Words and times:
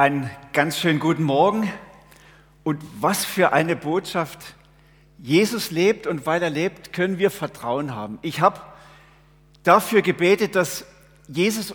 Einen 0.00 0.30
ganz 0.54 0.78
schönen 0.78 0.98
guten 0.98 1.24
Morgen 1.24 1.70
und 2.64 2.82
was 3.02 3.26
für 3.26 3.52
eine 3.52 3.76
Botschaft. 3.76 4.54
Jesus 5.18 5.70
lebt 5.70 6.06
und 6.06 6.24
weil 6.24 6.42
er 6.42 6.48
lebt, 6.48 6.94
können 6.94 7.18
wir 7.18 7.30
Vertrauen 7.30 7.94
haben. 7.94 8.18
Ich 8.22 8.40
habe 8.40 8.62
dafür 9.62 10.00
gebetet, 10.00 10.56
dass 10.56 10.86
Jesus 11.28 11.74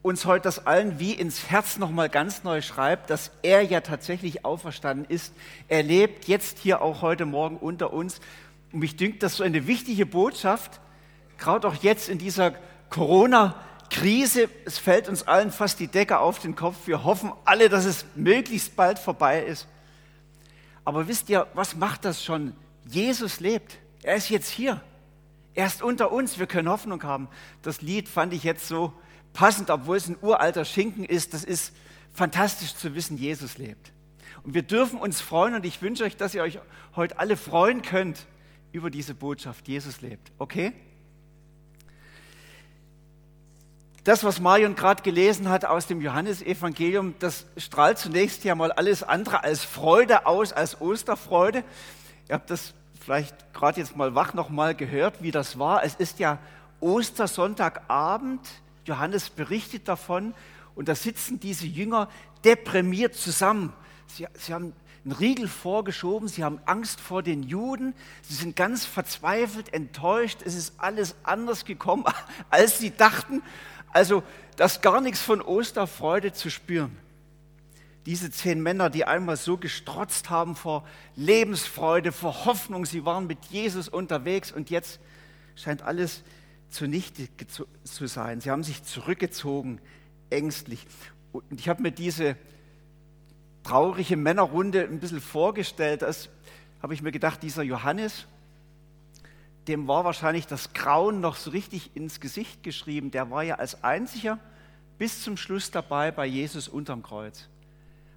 uns 0.00 0.26
heute 0.26 0.44
das 0.44 0.64
allen 0.64 1.00
wie 1.00 1.12
ins 1.12 1.50
Herz 1.50 1.76
nochmal 1.76 2.08
ganz 2.08 2.44
neu 2.44 2.62
schreibt, 2.62 3.10
dass 3.10 3.32
er 3.42 3.62
ja 3.62 3.80
tatsächlich 3.80 4.44
auferstanden 4.44 5.04
ist. 5.06 5.34
Er 5.66 5.82
lebt 5.82 6.28
jetzt 6.28 6.60
hier 6.60 6.80
auch 6.80 7.02
heute 7.02 7.26
Morgen 7.26 7.56
unter 7.56 7.92
uns. 7.92 8.20
Und 8.72 8.78
mich 8.78 8.94
dünkt 8.94 9.24
das 9.24 9.38
so 9.38 9.42
eine 9.42 9.66
wichtige 9.66 10.06
Botschaft, 10.06 10.80
gerade 11.36 11.66
auch 11.66 11.74
jetzt 11.82 12.08
in 12.10 12.18
dieser 12.18 12.52
Corona-Zeit 12.90 13.69
Krise, 13.90 14.48
es 14.64 14.78
fällt 14.78 15.08
uns 15.08 15.24
allen 15.24 15.50
fast 15.50 15.80
die 15.80 15.88
Decke 15.88 16.20
auf 16.20 16.38
den 16.38 16.54
Kopf. 16.54 16.86
Wir 16.86 17.04
hoffen 17.04 17.32
alle, 17.44 17.68
dass 17.68 17.84
es 17.84 18.06
möglichst 18.14 18.76
bald 18.76 18.98
vorbei 18.98 19.42
ist. 19.42 19.66
Aber 20.84 21.08
wisst 21.08 21.28
ihr, 21.28 21.46
was 21.54 21.76
macht 21.76 22.04
das 22.04 22.24
schon? 22.24 22.54
Jesus 22.86 23.40
lebt. 23.40 23.78
Er 24.02 24.16
ist 24.16 24.30
jetzt 24.30 24.48
hier. 24.48 24.80
Er 25.54 25.66
ist 25.66 25.82
unter 25.82 26.12
uns. 26.12 26.38
Wir 26.38 26.46
können 26.46 26.68
Hoffnung 26.68 27.02
haben. 27.02 27.28
Das 27.62 27.82
Lied 27.82 28.08
fand 28.08 28.32
ich 28.32 28.44
jetzt 28.44 28.66
so 28.66 28.92
passend, 29.32 29.70
obwohl 29.70 29.96
es 29.96 30.08
ein 30.08 30.16
uralter 30.22 30.64
Schinken 30.64 31.04
ist. 31.04 31.34
Das 31.34 31.44
ist 31.44 31.74
fantastisch 32.12 32.74
zu 32.74 32.94
wissen, 32.94 33.18
Jesus 33.18 33.58
lebt. 33.58 33.92
Und 34.42 34.54
wir 34.54 34.62
dürfen 34.62 34.98
uns 34.98 35.20
freuen 35.20 35.54
und 35.54 35.66
ich 35.66 35.82
wünsche 35.82 36.04
euch, 36.04 36.16
dass 36.16 36.34
ihr 36.34 36.42
euch 36.42 36.58
heute 36.96 37.18
alle 37.18 37.36
freuen 37.36 37.82
könnt 37.82 38.26
über 38.72 38.88
diese 38.90 39.14
Botschaft. 39.14 39.68
Jesus 39.68 40.00
lebt. 40.00 40.32
Okay? 40.38 40.72
Das, 44.04 44.24
was 44.24 44.40
Marion 44.40 44.74
gerade 44.76 45.02
gelesen 45.02 45.48
hat 45.48 45.64
aus 45.64 45.86
dem 45.86 46.00
Johannesevangelium, 46.00 47.14
das 47.18 47.46
strahlt 47.56 47.98
zunächst 47.98 48.44
ja 48.44 48.54
mal 48.54 48.72
alles 48.72 49.02
andere 49.02 49.44
als 49.44 49.62
Freude 49.62 50.26
aus, 50.26 50.52
als 50.52 50.80
Osterfreude. 50.80 51.64
Ihr 52.28 52.34
habt 52.34 52.50
das 52.50 52.72
vielleicht 52.98 53.52
gerade 53.52 53.80
jetzt 53.80 53.96
mal 53.96 54.14
wach 54.14 54.34
nochmal 54.34 54.74
gehört, 54.74 55.22
wie 55.22 55.30
das 55.30 55.58
war. 55.58 55.84
Es 55.84 55.94
ist 55.96 56.18
ja 56.18 56.38
Ostersonntagabend. 56.80 58.40
Johannes 58.86 59.28
berichtet 59.28 59.86
davon 59.86 60.34
und 60.74 60.88
da 60.88 60.94
sitzen 60.94 61.38
diese 61.38 61.66
Jünger 61.66 62.08
deprimiert 62.44 63.14
zusammen. 63.14 63.72
Sie, 64.06 64.26
sie 64.34 64.54
haben 64.54 64.72
einen 65.04 65.12
Riegel 65.12 65.48
vorgeschoben, 65.48 66.28
sie 66.28 66.44
haben 66.44 66.60
Angst 66.66 67.00
vor 67.00 67.22
den 67.22 67.42
Juden, 67.42 67.94
sie 68.22 68.34
sind 68.34 68.56
ganz 68.56 68.84
verzweifelt, 68.84 69.72
enttäuscht, 69.72 70.40
es 70.44 70.54
ist 70.54 70.74
alles 70.78 71.14
anders 71.22 71.64
gekommen, 71.64 72.04
als 72.50 72.78
sie 72.78 72.90
dachten. 72.90 73.42
Also, 73.92 74.22
das 74.56 74.80
gar 74.80 75.00
nichts 75.00 75.20
von 75.20 75.40
Osterfreude 75.40 76.32
zu 76.32 76.50
spüren. 76.50 76.96
Diese 78.06 78.30
zehn 78.30 78.62
Männer, 78.62 78.88
die 78.88 79.04
einmal 79.04 79.36
so 79.36 79.56
gestrotzt 79.56 80.30
haben 80.30 80.56
vor 80.56 80.86
Lebensfreude, 81.16 82.12
vor 82.12 82.44
Hoffnung, 82.46 82.86
sie 82.86 83.04
waren 83.04 83.26
mit 83.26 83.44
Jesus 83.46 83.88
unterwegs 83.88 84.52
und 84.52 84.70
jetzt 84.70 85.00
scheint 85.54 85.82
alles 85.82 86.22
zunichte 86.70 87.28
zu 87.84 88.06
sein. 88.06 88.40
Sie 88.40 88.50
haben 88.50 88.62
sich 88.62 88.82
zurückgezogen, 88.84 89.80
ängstlich. 90.30 90.86
Und 91.32 91.60
ich 91.60 91.68
habe 91.68 91.82
mir 91.82 91.92
diese 91.92 92.36
traurige 93.62 94.16
Männerrunde 94.16 94.82
ein 94.84 95.00
bisschen 95.00 95.20
vorgestellt. 95.20 96.02
Das 96.02 96.28
habe 96.82 96.94
ich 96.94 97.02
mir 97.02 97.12
gedacht, 97.12 97.42
dieser 97.42 97.62
Johannes, 97.62 98.26
dem 99.70 99.86
war 99.86 100.04
wahrscheinlich 100.04 100.46
das 100.48 100.72
Grauen 100.72 101.20
noch 101.20 101.36
so 101.36 101.50
richtig 101.50 101.94
ins 101.94 102.18
Gesicht 102.18 102.62
geschrieben. 102.64 103.12
Der 103.12 103.30
war 103.30 103.44
ja 103.44 103.54
als 103.54 103.84
einziger 103.84 104.38
bis 104.98 105.22
zum 105.22 105.36
Schluss 105.36 105.70
dabei 105.70 106.10
bei 106.10 106.26
Jesus 106.26 106.66
unterm 106.68 107.02
Kreuz. 107.02 107.48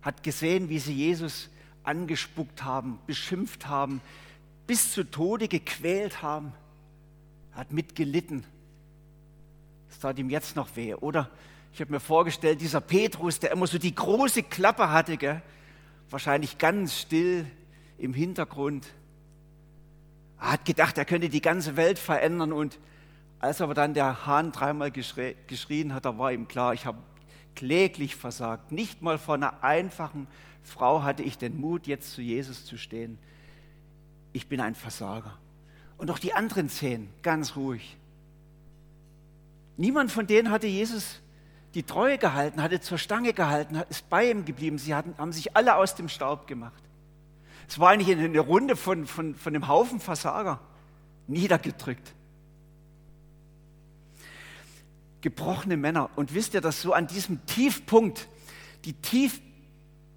Hat 0.01 0.23
gesehen, 0.23 0.67
wie 0.69 0.79
sie 0.79 0.93
Jesus 0.93 1.49
angespuckt 1.83 2.63
haben, 2.63 2.97
beschimpft 3.05 3.67
haben, 3.67 4.01
bis 4.65 4.93
zu 4.93 5.03
Tode 5.03 5.47
gequält 5.47 6.23
haben. 6.23 6.53
Hat 7.51 7.71
mitgelitten. 7.71 8.43
Es 9.91 9.99
tat 9.99 10.17
ihm 10.17 10.31
jetzt 10.31 10.55
noch 10.55 10.75
weh. 10.75 10.95
Oder 10.95 11.29
ich 11.71 11.81
habe 11.81 11.91
mir 11.91 11.99
vorgestellt, 11.99 12.61
dieser 12.61 12.81
Petrus, 12.81 13.39
der 13.39 13.51
immer 13.51 13.67
so 13.67 13.77
die 13.77 13.93
große 13.93 14.41
Klappe 14.43 14.89
hatte, 14.89 15.17
gell? 15.17 15.41
wahrscheinlich 16.09 16.57
ganz 16.57 16.99
still 16.99 17.45
im 17.97 18.13
Hintergrund 18.13 18.87
er 20.43 20.51
hat 20.51 20.65
gedacht, 20.65 20.97
er 20.97 21.05
könnte 21.05 21.29
die 21.29 21.41
ganze 21.41 21.77
Welt 21.77 21.97
verändern 21.97 22.51
und 22.51 22.77
als 23.39 23.61
aber 23.61 23.73
dann 23.73 23.93
der 23.93 24.25
Hahn 24.25 24.51
dreimal 24.51 24.91
geschrien 24.91 25.93
hat, 25.93 26.03
da 26.03 26.17
war 26.17 26.33
ihm 26.33 26.49
klar, 26.49 26.73
ich 26.73 26.85
habe 26.85 26.97
kläglich 27.55 28.17
versagt. 28.17 28.71
Nicht 28.71 29.01
mal 29.01 29.17
vor 29.17 29.35
einer 29.35 29.63
einfachen 29.63 30.27
Frau 30.61 31.03
hatte 31.03 31.23
ich 31.23 31.37
den 31.37 31.59
Mut, 31.59 31.87
jetzt 31.87 32.11
zu 32.11 32.21
Jesus 32.21 32.65
zu 32.65 32.77
stehen. 32.77 33.17
Ich 34.33 34.47
bin 34.47 34.59
ein 34.59 34.75
Versager. 34.75 35.37
Und 35.97 36.11
auch 36.11 36.19
die 36.19 36.33
anderen 36.33 36.67
zehn, 36.67 37.09
ganz 37.21 37.55
ruhig. 37.55 37.97
Niemand 39.77 40.11
von 40.11 40.27
denen 40.27 40.51
hatte 40.51 40.67
Jesus 40.67 41.21
die 41.73 41.83
Treue 41.83 42.17
gehalten, 42.17 42.61
hatte 42.61 42.81
zur 42.81 42.97
Stange 42.97 43.31
gehalten, 43.31 43.81
ist 43.89 44.09
bei 44.09 44.29
ihm 44.29 44.43
geblieben. 44.43 44.77
Sie 44.77 44.93
hatten, 44.93 45.17
haben 45.17 45.31
sich 45.31 45.55
alle 45.55 45.75
aus 45.75 45.95
dem 45.95 46.09
Staub 46.09 46.47
gemacht. 46.47 46.83
Es 47.67 47.79
war 47.79 47.89
eigentlich 47.89 48.15
eine 48.15 48.39
Runde 48.39 48.75
von, 48.75 49.05
von, 49.05 49.35
von 49.35 49.55
einem 49.55 49.67
Haufen 49.67 49.99
Versager, 49.99 50.59
niedergedrückt. 51.27 52.13
Gebrochene 55.21 55.77
Männer. 55.77 56.09
Und 56.15 56.33
wisst 56.33 56.53
ihr, 56.53 56.61
dass 56.61 56.81
so 56.81 56.93
an 56.93 57.07
diesem 57.07 57.45
Tiefpunkt, 57.45 58.27
die 58.85 58.93
Tief, 58.93 59.41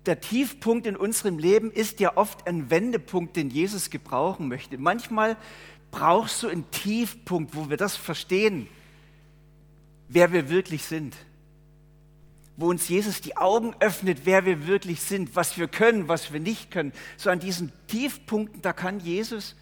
der 0.04 0.20
Tiefpunkt 0.20 0.86
in 0.86 0.96
unserem 0.96 1.38
Leben 1.38 1.70
ist 1.70 2.00
ja 2.00 2.16
oft 2.16 2.46
ein 2.46 2.70
Wendepunkt, 2.70 3.36
den 3.36 3.50
Jesus 3.50 3.90
gebrauchen 3.90 4.48
möchte. 4.48 4.78
Manchmal 4.78 5.36
brauchst 5.90 6.42
du 6.42 6.48
einen 6.48 6.70
Tiefpunkt, 6.70 7.54
wo 7.54 7.70
wir 7.70 7.76
das 7.76 7.96
verstehen, 7.96 8.68
wer 10.08 10.32
wir 10.32 10.48
wirklich 10.48 10.84
sind 10.84 11.16
wo 12.56 12.70
uns 12.70 12.88
Jesus 12.88 13.20
die 13.20 13.36
Augen 13.36 13.74
öffnet, 13.80 14.22
wer 14.24 14.44
wir 14.44 14.66
wirklich 14.66 15.00
sind, 15.00 15.36
was 15.36 15.58
wir 15.58 15.68
können, 15.68 16.08
was 16.08 16.32
wir 16.32 16.40
nicht 16.40 16.70
können. 16.70 16.92
So 17.16 17.30
an 17.30 17.38
diesen 17.38 17.72
Tiefpunkten, 17.86 18.62
da 18.62 18.72
kann 18.72 19.00
Jesus 19.00 19.56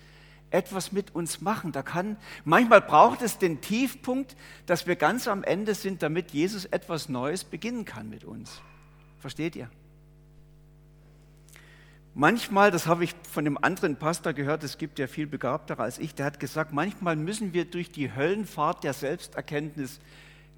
etwas 0.51 0.93
mit 0.93 1.15
uns 1.15 1.41
machen. 1.41 1.73
Da 1.73 1.83
kann, 1.83 2.17
manchmal 2.45 2.81
braucht 2.81 3.23
es 3.23 3.39
den 3.39 3.61
Tiefpunkt, 3.61 4.37
dass 4.67 4.87
wir 4.87 4.95
ganz 4.95 5.27
am 5.27 5.43
Ende 5.43 5.75
sind, 5.75 6.03
damit 6.03 6.31
Jesus 6.31 6.65
etwas 6.67 7.09
Neues 7.09 7.43
beginnen 7.43 7.85
kann 7.85 8.09
mit 8.09 8.25
uns. 8.25 8.61
Versteht 9.19 9.57
ihr? 9.57 9.69
Manchmal, 12.17 12.71
das 12.71 12.87
habe 12.87 13.03
ich 13.03 13.15
von 13.29 13.45
einem 13.45 13.59
anderen 13.61 13.97
Pastor 13.97 14.35
gehört, 14.35 14.63
es 14.63 14.79
gibt 14.79 15.01
ja 15.01 15.09
viel 15.09 15.27
begabter 15.27 15.81
als 15.81 15.99
ich, 15.99 16.15
der 16.15 16.27
hat 16.27 16.39
gesagt, 16.39 16.73
manchmal 16.73 17.17
müssen 17.17 17.53
wir 17.53 17.65
durch 17.65 17.91
die 17.91 18.15
Höllenfahrt 18.15 18.85
der 18.85 18.93
Selbsterkenntnis 18.93 19.99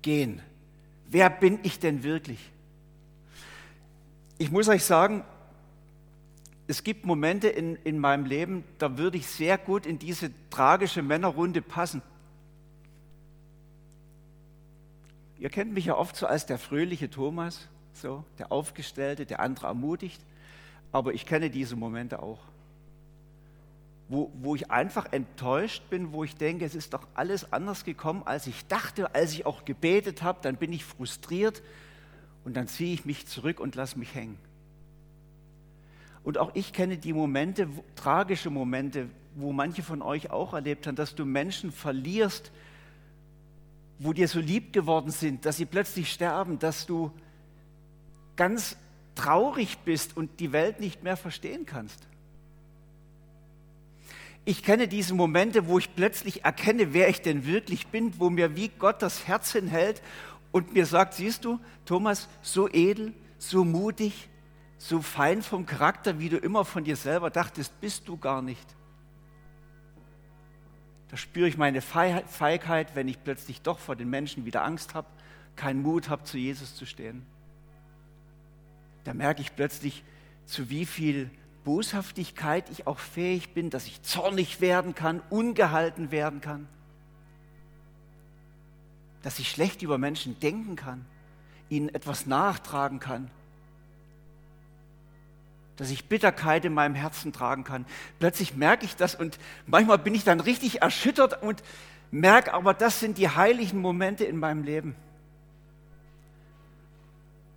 gehen 0.02 0.42
wer 1.10 1.30
bin 1.30 1.58
ich 1.62 1.78
denn 1.78 2.02
wirklich? 2.02 2.50
Ich 4.38 4.50
muss 4.50 4.68
euch 4.68 4.84
sagen, 4.84 5.24
es 6.68 6.82
gibt 6.82 7.06
Momente 7.06 7.48
in, 7.48 7.76
in 7.76 7.98
meinem 7.98 8.26
Leben, 8.26 8.64
da 8.78 8.98
würde 8.98 9.16
ich 9.16 9.26
sehr 9.26 9.56
gut 9.56 9.86
in 9.86 9.98
diese 9.98 10.30
tragische 10.50 11.02
Männerrunde 11.02 11.62
passen. 11.62 12.02
Ihr 15.38 15.50
kennt 15.50 15.72
mich 15.72 15.86
ja 15.86 15.96
oft 15.96 16.16
so 16.16 16.26
als 16.26 16.46
der 16.46 16.58
fröhliche 16.58 17.08
Thomas, 17.10 17.68
so 17.92 18.24
der 18.38 18.50
Aufgestellte, 18.50 19.26
der 19.26 19.40
andere 19.40 19.68
ermutigt, 19.68 20.20
aber 20.92 21.14
ich 21.14 21.26
kenne 21.26 21.50
diese 21.50 21.76
Momente 21.76 22.22
auch 22.22 22.40
wo, 24.08 24.30
wo 24.40 24.54
ich 24.54 24.70
einfach 24.70 25.12
enttäuscht 25.12 25.82
bin, 25.90 26.12
wo 26.12 26.22
ich 26.22 26.36
denke, 26.36 26.64
es 26.64 26.74
ist 26.74 26.94
doch 26.94 27.06
alles 27.14 27.52
anders 27.52 27.84
gekommen, 27.84 28.22
als 28.24 28.46
ich 28.46 28.66
dachte, 28.66 29.14
als 29.14 29.32
ich 29.32 29.46
auch 29.46 29.64
gebetet 29.64 30.22
habe, 30.22 30.38
dann 30.42 30.56
bin 30.56 30.72
ich 30.72 30.84
frustriert 30.84 31.62
und 32.44 32.56
dann 32.56 32.68
ziehe 32.68 32.94
ich 32.94 33.04
mich 33.04 33.26
zurück 33.26 33.58
und 33.58 33.74
lasse 33.74 33.98
mich 33.98 34.14
hängen. 34.14 34.38
Und 36.22 36.38
auch 36.38 36.50
ich 36.54 36.72
kenne 36.72 36.98
die 36.98 37.12
Momente, 37.12 37.68
tragische 37.96 38.50
Momente, 38.50 39.08
wo 39.34 39.52
manche 39.52 39.82
von 39.82 40.02
euch 40.02 40.30
auch 40.30 40.54
erlebt 40.54 40.86
haben, 40.86 40.96
dass 40.96 41.14
du 41.14 41.24
Menschen 41.24 41.72
verlierst, 41.72 42.52
wo 43.98 44.12
dir 44.12 44.28
so 44.28 44.40
lieb 44.40 44.72
geworden 44.72 45.10
sind, 45.10 45.44
dass 45.44 45.56
sie 45.56 45.66
plötzlich 45.66 46.12
sterben, 46.12 46.58
dass 46.58 46.86
du 46.86 47.10
ganz 48.36 48.76
traurig 49.14 49.78
bist 49.78 50.16
und 50.16 50.40
die 50.40 50.52
Welt 50.52 50.80
nicht 50.80 51.02
mehr 51.02 51.16
verstehen 51.16 51.66
kannst. 51.66 52.06
Ich 54.48 54.62
kenne 54.62 54.86
diese 54.86 55.12
Momente, 55.12 55.66
wo 55.66 55.76
ich 55.76 55.96
plötzlich 55.96 56.44
erkenne, 56.44 56.94
wer 56.94 57.08
ich 57.08 57.20
denn 57.20 57.46
wirklich 57.46 57.88
bin, 57.88 58.18
wo 58.20 58.30
mir 58.30 58.54
wie 58.54 58.68
Gott 58.68 59.02
das 59.02 59.26
Herz 59.26 59.50
hinhält 59.50 60.00
und 60.52 60.72
mir 60.72 60.86
sagt, 60.86 61.14
siehst 61.14 61.44
du, 61.44 61.58
Thomas, 61.84 62.28
so 62.42 62.68
edel, 62.68 63.12
so 63.38 63.64
mutig, 63.64 64.28
so 64.78 65.02
fein 65.02 65.42
vom 65.42 65.66
Charakter, 65.66 66.20
wie 66.20 66.28
du 66.28 66.36
immer 66.36 66.64
von 66.64 66.84
dir 66.84 66.94
selber 66.94 67.28
dachtest, 67.28 67.80
bist 67.80 68.06
du 68.06 68.16
gar 68.18 68.40
nicht. 68.40 68.76
Da 71.08 71.16
spüre 71.16 71.48
ich 71.48 71.56
meine 71.56 71.80
Feigheit, 71.82 72.94
wenn 72.94 73.08
ich 73.08 73.22
plötzlich 73.24 73.62
doch 73.62 73.80
vor 73.80 73.96
den 73.96 74.10
Menschen 74.10 74.44
wieder 74.44 74.64
Angst 74.64 74.94
habe, 74.94 75.08
keinen 75.56 75.82
Mut 75.82 76.08
habe, 76.08 76.22
zu 76.22 76.38
Jesus 76.38 76.76
zu 76.76 76.86
stehen. 76.86 77.26
da 79.02 79.12
merke 79.12 79.40
ich 79.40 79.56
plötzlich, 79.56 80.04
zu 80.44 80.70
wie 80.70 80.86
viel 80.86 81.30
Boshaftigkeit 81.66 82.70
ich 82.70 82.86
auch 82.86 83.00
fähig 83.00 83.52
bin, 83.52 83.70
dass 83.70 83.88
ich 83.88 84.00
zornig 84.02 84.60
werden 84.60 84.94
kann, 84.94 85.20
ungehalten 85.30 86.12
werden 86.12 86.40
kann, 86.40 86.68
dass 89.24 89.40
ich 89.40 89.50
schlecht 89.50 89.82
über 89.82 89.98
Menschen 89.98 90.38
denken 90.38 90.76
kann, 90.76 91.04
ihnen 91.68 91.88
etwas 91.88 92.24
nachtragen 92.24 93.00
kann, 93.00 93.32
dass 95.76 95.90
ich 95.90 96.04
Bitterkeit 96.04 96.64
in 96.64 96.72
meinem 96.72 96.94
Herzen 96.94 97.32
tragen 97.32 97.64
kann. 97.64 97.84
Plötzlich 98.20 98.54
merke 98.54 98.84
ich 98.84 98.94
das 98.94 99.16
und 99.16 99.36
manchmal 99.66 99.98
bin 99.98 100.14
ich 100.14 100.22
dann 100.22 100.38
richtig 100.38 100.82
erschüttert 100.82 101.42
und 101.42 101.64
merke 102.12 102.54
aber, 102.54 102.74
das 102.74 103.00
sind 103.00 103.18
die 103.18 103.28
heiligen 103.28 103.80
Momente 103.80 104.24
in 104.24 104.38
meinem 104.38 104.62
Leben, 104.62 104.94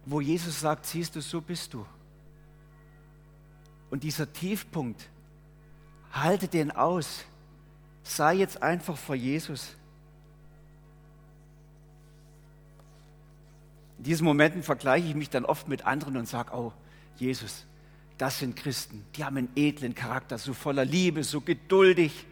wo 0.07 0.19
Jesus 0.19 0.59
sagt, 0.59 0.87
siehst 0.87 1.15
du, 1.15 1.21
so 1.21 1.41
bist 1.41 1.75
du. 1.75 1.85
Und 3.89 4.03
dieser 4.03 4.31
Tiefpunkt, 4.31 5.09
halte 6.11 6.47
den 6.47 6.71
aus. 6.71 7.25
Sei 8.03 8.35
jetzt 8.35 8.61
einfach 8.63 8.97
vor 8.97 9.15
Jesus. 9.15 9.75
In 13.97 14.05
diesen 14.05 14.25
Momenten 14.25 14.63
vergleiche 14.63 15.07
ich 15.07 15.15
mich 15.15 15.29
dann 15.29 15.45
oft 15.45 15.67
mit 15.67 15.85
anderen 15.85 16.17
und 16.17 16.27
sage, 16.27 16.53
oh, 16.53 16.71
Jesus, 17.17 17.65
das 18.17 18.39
sind 18.39 18.55
Christen, 18.55 19.05
die 19.15 19.23
haben 19.23 19.37
einen 19.37 19.49
edlen 19.55 19.95
Charakter, 19.95 20.37
so 20.37 20.53
voller 20.53 20.85
Liebe, 20.85 21.23
so 21.23 21.41
geduldig, 21.41 22.25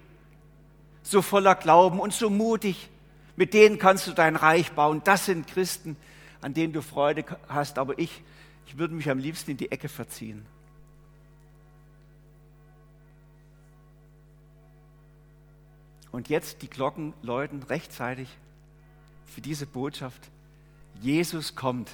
so 1.01 1.21
voller 1.21 1.55
Glauben 1.55 1.99
und 1.99 2.13
so 2.13 2.29
mutig. 2.29 2.89
Mit 3.35 3.53
denen 3.53 3.77
kannst 3.77 4.07
du 4.07 4.13
dein 4.13 4.35
Reich 4.35 4.71
bauen. 4.71 5.01
Das 5.03 5.25
sind 5.25 5.47
Christen, 5.47 5.95
an 6.41 6.53
denen 6.53 6.73
du 6.73 6.81
Freude 6.81 7.23
hast. 7.47 7.77
Aber 7.77 7.97
ich, 7.99 8.21
ich 8.65 8.77
würde 8.77 8.95
mich 8.95 9.09
am 9.09 9.19
liebsten 9.19 9.51
in 9.51 9.57
die 9.57 9.71
Ecke 9.71 9.89
verziehen. 9.89 10.45
Und 16.17 16.29
jetzt 16.29 16.63
die 16.63 16.67
Glocken 16.67 17.13
läuten 17.21 17.61
rechtzeitig 17.61 18.27
für 19.27 19.39
diese 19.39 19.67
Botschaft. 19.67 20.19
Jesus 20.99 21.53
kommt. 21.53 21.91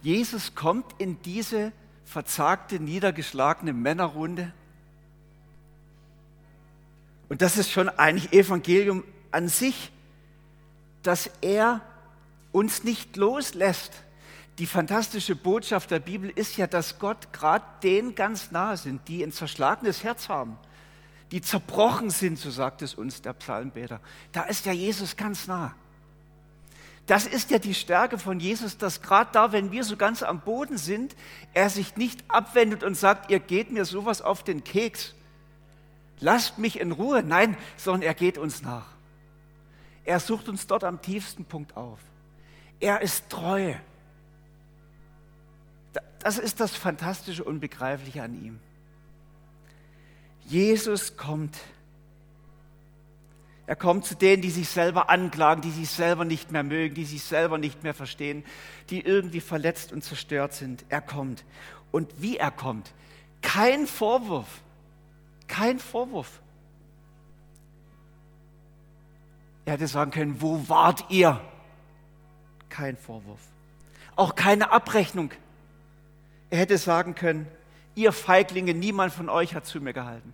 Jesus 0.00 0.54
kommt 0.54 0.94
in 0.98 1.20
diese 1.22 1.72
verzagte, 2.04 2.78
niedergeschlagene 2.78 3.72
Männerrunde. 3.72 4.52
Und 7.28 7.42
das 7.42 7.56
ist 7.56 7.72
schon 7.72 7.88
eigentlich 7.88 8.32
Evangelium 8.32 9.02
an 9.32 9.48
sich, 9.48 9.90
dass 11.02 11.32
er 11.40 11.80
uns 12.52 12.84
nicht 12.84 13.16
loslässt. 13.16 14.04
Die 14.58 14.66
fantastische 14.66 15.34
Botschaft 15.34 15.90
der 15.90 15.98
Bibel 15.98 16.30
ist 16.30 16.56
ja, 16.56 16.68
dass 16.68 17.00
Gott 17.00 17.32
gerade 17.32 17.64
denen 17.82 18.14
ganz 18.14 18.52
nahe 18.52 18.76
sind, 18.76 19.08
die 19.08 19.24
ein 19.24 19.32
zerschlagenes 19.32 20.04
Herz 20.04 20.28
haben 20.28 20.56
die 21.30 21.40
zerbrochen 21.40 22.10
sind, 22.10 22.38
so 22.38 22.50
sagt 22.50 22.82
es 22.82 22.94
uns 22.94 23.22
der 23.22 23.32
Psalmbeter. 23.34 24.00
Da 24.32 24.42
ist 24.42 24.66
ja 24.66 24.72
Jesus 24.72 25.16
ganz 25.16 25.46
nah. 25.46 25.74
Das 27.06 27.26
ist 27.26 27.50
ja 27.50 27.58
die 27.58 27.74
Stärke 27.74 28.18
von 28.18 28.38
Jesus, 28.38 28.78
dass 28.78 29.02
gerade 29.02 29.30
da, 29.32 29.52
wenn 29.52 29.72
wir 29.72 29.84
so 29.84 29.96
ganz 29.96 30.22
am 30.22 30.40
Boden 30.40 30.78
sind, 30.78 31.16
er 31.54 31.68
sich 31.68 31.96
nicht 31.96 32.22
abwendet 32.28 32.84
und 32.84 32.94
sagt, 32.94 33.30
ihr 33.30 33.40
geht 33.40 33.70
mir 33.72 33.84
sowas 33.84 34.22
auf 34.22 34.44
den 34.44 34.62
Keks. 34.62 35.14
Lasst 36.20 36.58
mich 36.58 36.78
in 36.78 36.92
Ruhe. 36.92 37.22
Nein, 37.22 37.56
sondern 37.76 38.02
er 38.02 38.14
geht 38.14 38.38
uns 38.38 38.62
nach. 38.62 38.86
Er 40.04 40.20
sucht 40.20 40.48
uns 40.48 40.66
dort 40.66 40.84
am 40.84 41.02
tiefsten 41.02 41.44
Punkt 41.44 41.76
auf. 41.76 41.98
Er 42.78 43.00
ist 43.00 43.28
treu. 43.28 43.74
Das 46.20 46.38
ist 46.38 46.60
das 46.60 46.76
Fantastische, 46.76 47.42
Unbegreifliche 47.42 48.22
an 48.22 48.34
ihm. 48.34 48.60
Jesus 50.50 51.16
kommt. 51.16 51.56
Er 53.68 53.76
kommt 53.76 54.04
zu 54.04 54.16
denen, 54.16 54.42
die 54.42 54.50
sich 54.50 54.68
selber 54.68 55.08
anklagen, 55.08 55.62
die 55.62 55.70
sich 55.70 55.88
selber 55.88 56.24
nicht 56.24 56.50
mehr 56.50 56.64
mögen, 56.64 56.96
die 56.96 57.04
sich 57.04 57.22
selber 57.22 57.56
nicht 57.56 57.84
mehr 57.84 57.94
verstehen, 57.94 58.42
die 58.90 59.00
irgendwie 59.00 59.40
verletzt 59.40 59.92
und 59.92 60.02
zerstört 60.02 60.52
sind. 60.52 60.84
Er 60.88 61.00
kommt. 61.00 61.44
Und 61.92 62.20
wie 62.20 62.36
er 62.36 62.50
kommt. 62.50 62.92
Kein 63.42 63.86
Vorwurf. 63.86 64.48
Kein 65.46 65.78
Vorwurf. 65.78 66.40
Er 69.66 69.74
hätte 69.74 69.86
sagen 69.86 70.10
können, 70.10 70.40
wo 70.40 70.68
wart 70.68 71.04
ihr? 71.10 71.40
Kein 72.70 72.96
Vorwurf. 72.96 73.40
Auch 74.16 74.34
keine 74.34 74.72
Abrechnung. 74.72 75.30
Er 76.50 76.58
hätte 76.58 76.76
sagen 76.76 77.14
können, 77.14 77.46
ihr 77.94 78.10
Feiglinge, 78.10 78.74
niemand 78.74 79.12
von 79.12 79.28
euch 79.28 79.54
hat 79.54 79.64
zu 79.64 79.80
mir 79.80 79.92
gehalten 79.92 80.32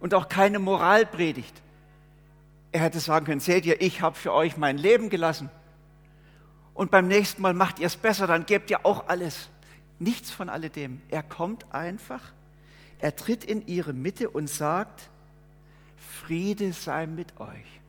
und 0.00 0.14
auch 0.14 0.28
keine 0.28 0.58
Moralpredigt. 0.58 1.62
Er 2.72 2.80
hätte 2.80 3.00
sagen 3.00 3.26
können, 3.26 3.40
seht 3.40 3.66
ihr, 3.66 3.80
ich 3.80 4.00
habe 4.00 4.16
für 4.16 4.32
euch 4.32 4.56
mein 4.56 4.78
Leben 4.78 5.10
gelassen. 5.10 5.50
Und 6.74 6.90
beim 6.90 7.08
nächsten 7.08 7.42
Mal 7.42 7.54
macht 7.54 7.78
ihr 7.78 7.86
es 7.86 7.96
besser, 7.96 8.26
dann 8.26 8.46
gebt 8.46 8.70
ihr 8.70 8.86
auch 8.86 9.08
alles. 9.08 9.50
Nichts 9.98 10.30
von 10.30 10.48
alledem. 10.48 11.02
Er 11.08 11.22
kommt 11.22 11.72
einfach, 11.74 12.32
er 13.00 13.14
tritt 13.14 13.44
in 13.44 13.66
ihre 13.66 13.92
Mitte 13.92 14.30
und 14.30 14.48
sagt, 14.48 15.10
Friede 15.96 16.72
sei 16.72 17.06
mit 17.06 17.38
euch. 17.38 17.80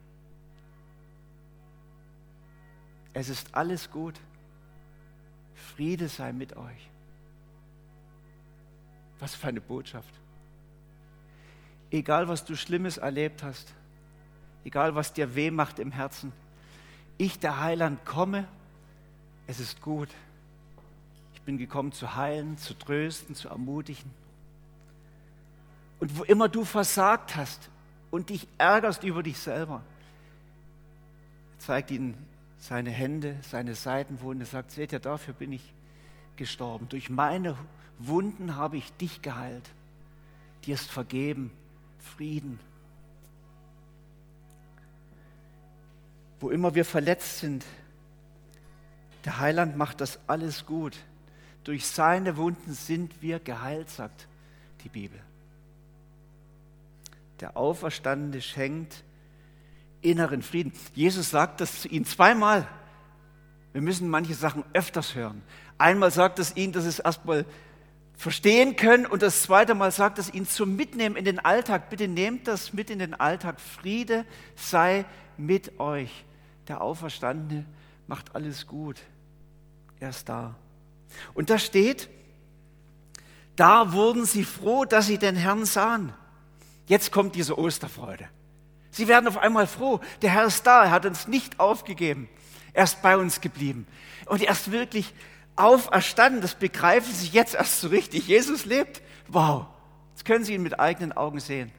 Es 3.14 3.30
ist 3.30 3.54
alles 3.54 3.92
gut. 3.92 4.20
Friede 5.54 6.08
sei 6.08 6.34
mit 6.34 6.58
euch. 6.58 6.90
Was 9.20 9.36
für 9.36 9.48
eine 9.48 9.62
Botschaft 9.62 10.14
egal 11.92 12.28
was 12.28 12.46
du 12.46 12.56
Schlimmes 12.56 12.98
erlebt 12.98 13.44
hast, 13.44 13.74
egal 14.64 14.96
was 14.96 15.14
dir 15.14 15.36
weh 15.36 15.52
macht 15.52 15.80
im 15.80 15.92
Herzen, 15.92 16.32
ich, 17.18 17.40
der 17.40 17.60
Heiland, 17.60 18.04
komme, 18.06 18.48
es 19.46 19.60
ist 19.60 19.82
gut. 19.82 20.10
Ich 21.36 21.42
bin 21.42 21.58
gekommen 21.58 21.92
zu 21.92 22.16
heilen, 22.16 22.58
zu 22.58 22.74
trösten, 22.74 23.36
zu 23.36 23.50
ermutigen. 23.50 24.10
Und 26.00 26.18
wo 26.18 26.24
immer 26.24 26.50
du 26.50 26.64
versagt 26.64 27.36
hast 27.36 27.70
und 28.10 28.30
dich 28.30 28.48
ärgerst 28.58 29.04
über 29.04 29.22
dich 29.22 29.38
selber, 29.38 29.84
zeigt 31.60 31.92
ihnen 31.92 32.16
seine 32.58 32.90
Hände, 32.90 33.38
seine 33.42 33.76
Seitenwunde, 33.76 34.46
sagt, 34.46 34.72
seht 34.72 34.92
ihr, 34.94 35.00
dafür 35.00 35.34
bin 35.34 35.52
ich 35.52 35.74
gestorben. 36.38 36.90
Durch 36.90 37.10
meine 37.10 37.56
Wunden 38.00 38.56
habe 38.56 38.78
ich 38.78 38.92
dich 38.94 39.22
geheilt. 39.22 39.70
Dir 40.66 40.76
ist 40.76 40.90
vergeben. 40.90 41.52
Frieden. 42.02 42.60
Wo 46.40 46.50
immer 46.50 46.76
wir 46.76 46.86
verletzt 46.86 47.40
sind, 47.40 47.66
der 49.26 49.40
Heiland 49.40 49.78
macht 49.78 50.02
das 50.02 50.20
alles 50.28 50.66
gut. 50.66 50.98
Durch 51.64 51.86
seine 51.86 52.38
Wunden 52.38 52.74
sind 52.74 53.22
wir 53.22 53.40
geheilt, 53.40 53.90
sagt 53.90 54.28
die 54.84 54.90
Bibel. 54.90 55.20
Der 57.40 57.56
Auferstandene 57.56 58.42
schenkt 58.42 59.04
inneren 60.02 60.42
Frieden. 60.42 60.74
Jesus 60.96 61.30
sagt 61.30 61.62
das 61.62 61.82
zu 61.82 61.88
ihnen 61.88 62.06
zweimal. 62.06 62.68
Wir 63.74 63.82
müssen 63.82 64.10
manche 64.10 64.34
Sachen 64.34 64.64
öfters 64.74 65.16
hören. 65.16 65.42
Einmal 65.78 66.12
sagt 66.12 66.40
es 66.40 66.56
ihnen, 66.56 66.74
dass 66.74 66.86
es 66.86 67.00
erstmal 67.00 67.46
verstehen 68.22 68.76
können. 68.76 69.08
Und 69.08 69.24
das 69.24 69.42
zweite 69.42 69.74
Mal 69.74 69.92
sagt 69.92 70.20
es 70.20 70.32
ihn 70.32 70.46
zum 70.46 70.76
Mitnehmen 70.76 71.16
in 71.16 71.26
den 71.26 71.40
Alltag. 71.40 71.90
Bitte 71.90 72.08
nehmt 72.08 72.48
das 72.48 72.72
mit 72.72 72.92
in 72.92 73.00
den 73.00 73.16
Alltag. 73.16 73.60
Friede 73.60 74.26
sei 74.56 75.06
mit 75.38 75.80
euch. 75.80 76.24
Der 76.68 76.82
Auferstandene 76.82 77.66
macht 78.06 78.36
alles 78.36 78.68
gut. 78.68 79.02
Er 80.00 80.10
ist 80.10 80.30
da. 80.30 80.54
Und 81.34 81.50
da 81.50 81.58
steht, 81.58 82.10
da 83.56 83.92
wurden 83.92 84.26
sie 84.26 84.44
froh, 84.44 84.86
dass 84.86 85.08
sie 85.08 85.18
den 85.18 85.36
Herrn 85.36 85.66
sahen. 85.66 86.14
Jetzt 86.86 87.12
kommt 87.12 87.34
diese 87.36 87.58
Osterfreude. 87.58 88.30
Sie 88.92 89.08
werden 89.08 89.28
auf 89.28 89.38
einmal 89.38 89.66
froh. 89.66 90.00
Der 90.22 90.30
Herr 90.30 90.46
ist 90.46 90.68
da. 90.68 90.84
Er 90.84 90.92
hat 90.92 91.08
uns 91.08 91.28
nicht 91.28 91.60
aufgegeben. 91.60 92.30
Er 92.74 92.84
ist 92.84 93.02
bei 93.02 93.18
uns 93.18 93.42
geblieben. 93.42 93.88
Und 94.28 94.44
er 94.44 94.52
ist 94.52 94.72
wirklich 94.72 95.12
auferstanden, 95.56 96.42
das 96.42 96.56
begreifen 96.56 97.14
sie 97.14 97.28
jetzt 97.28 97.56
erst 97.56 97.82
so 97.82 97.90
richtig. 97.90 98.28
Jesus 98.28 98.66
lebt. 98.66 99.02
Wow, 99.28 99.68
jetzt 100.12 100.26
können 100.26 100.44
sie 100.44 100.54
ihn 100.54 100.64
mit 100.64 100.80
eigenen 100.80 101.12
Augen 101.12 101.40
sehen. 101.40 101.72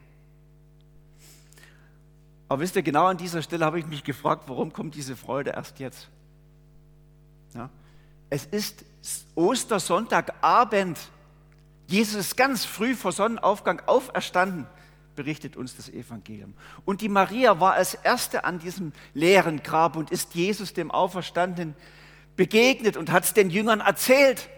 Aber 2.49 2.61
wisst 2.61 2.76
ihr, 2.76 2.83
genau 2.83 3.07
an 3.07 3.17
dieser 3.17 3.41
Stelle 3.41 3.64
habe 3.64 3.79
ich 3.79 3.87
mich 3.87 4.05
gefragt, 4.05 4.45
warum 4.47 4.73
kommt 4.73 4.95
diese 4.95 5.17
Freude 5.17 5.50
erst 5.50 5.79
jetzt? 5.79 6.09
Ja? 7.55 7.71
Es 8.29 8.45
ist 8.45 8.85
Ostersonntagabend. 9.35 10.99
Jesus 11.87 12.17
ist 12.17 12.37
ganz 12.37 12.64
früh 12.64 12.95
vor 12.95 13.12
Sonnenaufgang 13.12 13.81
auferstanden, 13.87 14.67
berichtet 15.17 15.57
uns 15.57 15.76
das 15.76 15.88
Evangelium. 15.88 16.55
Und 16.85 17.00
die 17.00 17.09
Maria 17.09 17.59
war 17.61 17.73
als 17.73 17.95
erste 17.95 18.45
an 18.45 18.59
diesem 18.59 18.93
leeren 19.14 19.62
Grab 19.62 19.97
und 19.97 20.11
ist 20.11 20.35
Jesus, 20.35 20.73
dem 20.75 20.91
Auferstandenen, 20.91 21.75
begegnet 22.37 22.97
und 22.97 23.11
hat 23.11 23.25
es 23.25 23.35
den 23.35 23.51
Jüngern 23.51 23.81
erzählt. 23.81 24.49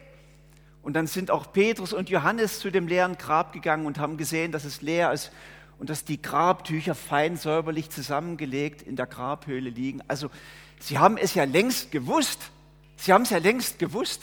Und 0.83 0.95
dann 0.95 1.07
sind 1.07 1.31
auch 1.31 1.52
Petrus 1.52 1.93
und 1.93 2.11
Johannes 2.11 2.61
zu 2.61 2.71
dem 2.71 2.87
leeren 2.87 3.16
Grab 3.16 3.52
gegangen 3.52 3.87
und 3.87 3.99
haben 3.99 4.16
gesehen, 4.16 4.52
dass 4.52 4.64
es 4.64 4.83
leer 4.83 5.12
ist 5.12 5.33
und 5.78 5.90
dass 5.90 6.04
die 6.04 6.21
Grabtücher 6.21 6.95
fein 6.95 7.37
säuberlich 7.37 7.90
zusammengelegt 7.90 8.83
in 8.83 8.97
der 8.97 9.07
Grabhöhle 9.07 9.71
liegen. 9.71 10.02
Also 10.09 10.31
sie 10.78 10.99
haben 10.99 11.16
es 11.16 11.35
ja 11.35 11.45
längst 11.45 11.90
gewusst. 11.90 12.50
Sie 12.97 13.12
haben 13.12 13.23
es 13.23 13.31
ja 13.31 13.38
längst 13.38 13.78
gewusst. 13.78 14.23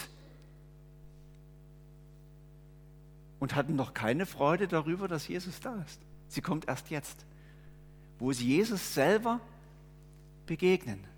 Und 3.39 3.55
hatten 3.55 3.75
noch 3.75 3.95
keine 3.95 4.27
Freude 4.27 4.67
darüber, 4.67 5.07
dass 5.07 5.27
Jesus 5.27 5.59
da 5.59 5.83
ist. 5.85 5.99
Sie 6.27 6.41
kommt 6.41 6.67
erst 6.67 6.91
jetzt, 6.91 7.25
wo 8.19 8.31
sie 8.31 8.45
Jesus 8.45 8.93
selber 8.93 9.39
begegnen. 10.45 11.10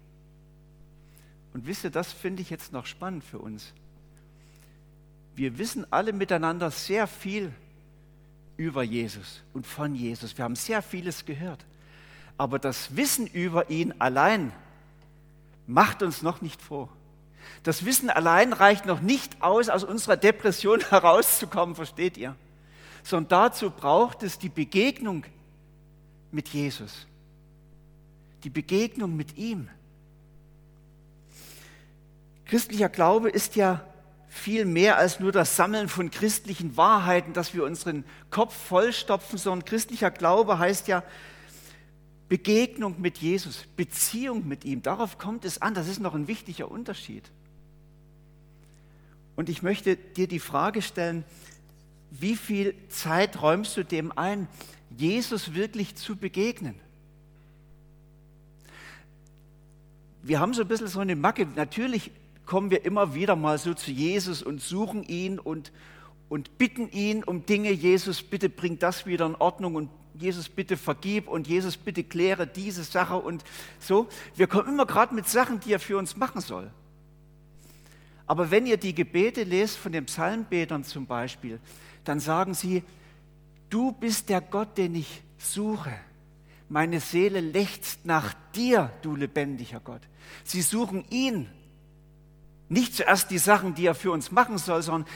Und 1.53 1.67
wisst 1.67 1.83
ihr, 1.83 1.91
das 1.91 2.11
finde 2.11 2.41
ich 2.41 2.49
jetzt 2.49 2.73
noch 2.73 2.85
spannend 2.85 3.23
für 3.23 3.39
uns 3.39 3.73
wir 5.35 5.57
wissen 5.57 5.85
alle 5.91 6.13
miteinander 6.13 6.71
sehr 6.71 7.07
viel 7.07 7.51
über 8.57 8.83
Jesus 8.83 9.41
und 9.53 9.65
von 9.65 9.95
Jesus. 9.95 10.37
Wir 10.37 10.45
haben 10.45 10.55
sehr 10.55 10.81
vieles 10.81 11.25
gehört. 11.25 11.65
Aber 12.37 12.59
das 12.59 12.95
Wissen 12.95 13.27
über 13.27 13.69
ihn 13.69 13.93
allein 13.99 14.51
macht 15.65 16.03
uns 16.03 16.21
noch 16.21 16.41
nicht 16.41 16.61
froh. 16.61 16.89
Das 17.63 17.85
Wissen 17.85 18.09
allein 18.09 18.53
reicht 18.53 18.85
noch 18.85 19.01
nicht 19.01 19.41
aus, 19.41 19.69
aus 19.69 19.83
unserer 19.83 20.17
Depression 20.17 20.81
herauszukommen, 20.89 21.75
versteht 21.75 22.17
ihr? 22.17 22.35
Sondern 23.03 23.29
dazu 23.29 23.69
braucht 23.69 24.23
es 24.23 24.37
die 24.39 24.49
Begegnung 24.49 25.25
mit 26.31 26.49
Jesus. 26.49 27.07
Die 28.43 28.49
Begegnung 28.49 29.15
mit 29.15 29.37
ihm. 29.37 29.67
Christlicher 32.53 32.89
Glaube 32.89 33.31
ist 33.31 33.55
ja 33.55 33.83
viel 34.27 34.65
mehr 34.65 34.97
als 34.97 35.19
nur 35.19 35.31
das 35.31 35.55
Sammeln 35.55 35.89
von 35.89 36.11
christlichen 36.11 36.77
Wahrheiten, 36.77 37.33
dass 37.33 37.55
wir 37.55 37.63
unseren 37.63 38.03
Kopf 38.29 38.53
vollstopfen, 38.55 39.39
sondern 39.39 39.65
christlicher 39.65 40.11
Glaube 40.11 40.59
heißt 40.59 40.87
ja 40.87 41.03
Begegnung 42.29 43.01
mit 43.01 43.17
Jesus, 43.17 43.65
Beziehung 43.75 44.47
mit 44.47 44.65
ihm. 44.65 44.83
Darauf 44.83 45.17
kommt 45.17 45.45
es 45.45 45.63
an. 45.63 45.73
Das 45.73 45.87
ist 45.87 45.99
noch 45.99 46.13
ein 46.13 46.27
wichtiger 46.27 46.69
Unterschied. 46.69 47.23
Und 49.35 49.49
ich 49.49 49.63
möchte 49.63 49.95
dir 49.95 50.27
die 50.27 50.37
Frage 50.37 50.83
stellen, 50.83 51.23
wie 52.11 52.35
viel 52.35 52.75
Zeit 52.87 53.41
räumst 53.41 53.75
du 53.77 53.83
dem 53.83 54.15
ein, 54.15 54.47
Jesus 54.95 55.55
wirklich 55.55 55.95
zu 55.95 56.15
begegnen? 56.15 56.75
Wir 60.21 60.39
haben 60.39 60.53
so 60.53 60.61
ein 60.61 60.67
bisschen 60.67 60.87
so 60.87 60.99
eine 60.99 61.15
Macke. 61.15 61.47
Natürlich 61.47 62.11
kommen 62.45 62.71
wir 62.71 62.85
immer 62.85 63.15
wieder 63.15 63.35
mal 63.35 63.57
so 63.57 63.73
zu 63.73 63.91
Jesus 63.91 64.43
und 64.43 64.61
suchen 64.61 65.03
ihn 65.03 65.39
und, 65.39 65.71
und 66.29 66.57
bitten 66.57 66.89
ihn 66.91 67.23
um 67.23 67.45
Dinge. 67.45 67.71
Jesus, 67.71 68.21
bitte 68.23 68.49
bring 68.49 68.79
das 68.79 69.05
wieder 69.05 69.25
in 69.25 69.35
Ordnung 69.35 69.75
und 69.75 69.89
Jesus, 70.15 70.49
bitte 70.49 70.77
vergib 70.77 71.27
und 71.27 71.47
Jesus, 71.47 71.77
bitte 71.77 72.03
kläre 72.03 72.45
diese 72.45 72.83
Sache 72.83 73.15
und 73.15 73.43
so. 73.79 74.07
Wir 74.35 74.47
kommen 74.47 74.69
immer 74.69 74.85
gerade 74.85 75.15
mit 75.15 75.27
Sachen, 75.27 75.59
die 75.59 75.73
er 75.73 75.79
für 75.79 75.97
uns 75.97 76.17
machen 76.17 76.41
soll. 76.41 76.71
Aber 78.25 78.51
wenn 78.51 78.65
ihr 78.65 78.77
die 78.77 78.93
Gebete 78.93 79.43
lest 79.43 79.77
von 79.77 79.91
den 79.91 80.05
Psalmbetern 80.05 80.83
zum 80.83 81.07
Beispiel, 81.07 81.59
dann 82.03 82.19
sagen 82.19 82.53
sie, 82.53 82.83
du 83.69 83.91
bist 83.91 84.29
der 84.29 84.41
Gott, 84.41 84.77
den 84.77 84.95
ich 84.95 85.23
suche. 85.37 85.93
Meine 86.69 86.99
Seele 86.99 87.41
lechzt 87.41 88.05
nach 88.05 88.33
dir, 88.55 88.91
du 89.01 89.15
lebendiger 89.15 89.79
Gott. 89.79 90.01
Sie 90.43 90.61
suchen 90.61 91.05
ihn 91.09 91.49
nicht 92.73 92.95
zuerst 92.95 93.31
die 93.31 93.37
Sachen, 93.37 93.75
die 93.75 93.85
er 93.85 93.95
für 93.95 94.11
uns 94.11 94.31
machen 94.31 94.57
soll, 94.57 94.81
sondern 94.81 95.09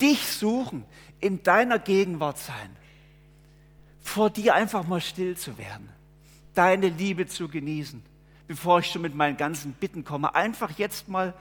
dich 0.00 0.26
suchen, 0.26 0.84
in 1.20 1.42
deiner 1.42 1.78
Gegenwart 1.78 2.38
sein, 2.38 2.76
vor 4.00 4.30
dir 4.30 4.54
einfach 4.54 4.86
mal 4.86 5.00
still 5.00 5.36
zu 5.36 5.58
werden, 5.58 5.88
deine 6.54 6.88
Liebe 6.88 7.26
zu 7.26 7.48
genießen, 7.48 8.02
bevor 8.48 8.80
ich 8.80 8.86
schon 8.86 9.02
mit 9.02 9.14
meinen 9.14 9.36
ganzen 9.36 9.72
Bitten 9.72 10.04
komme. 10.04 10.34
Einfach 10.34 10.70
jetzt 10.78 11.08
mal 11.08 11.34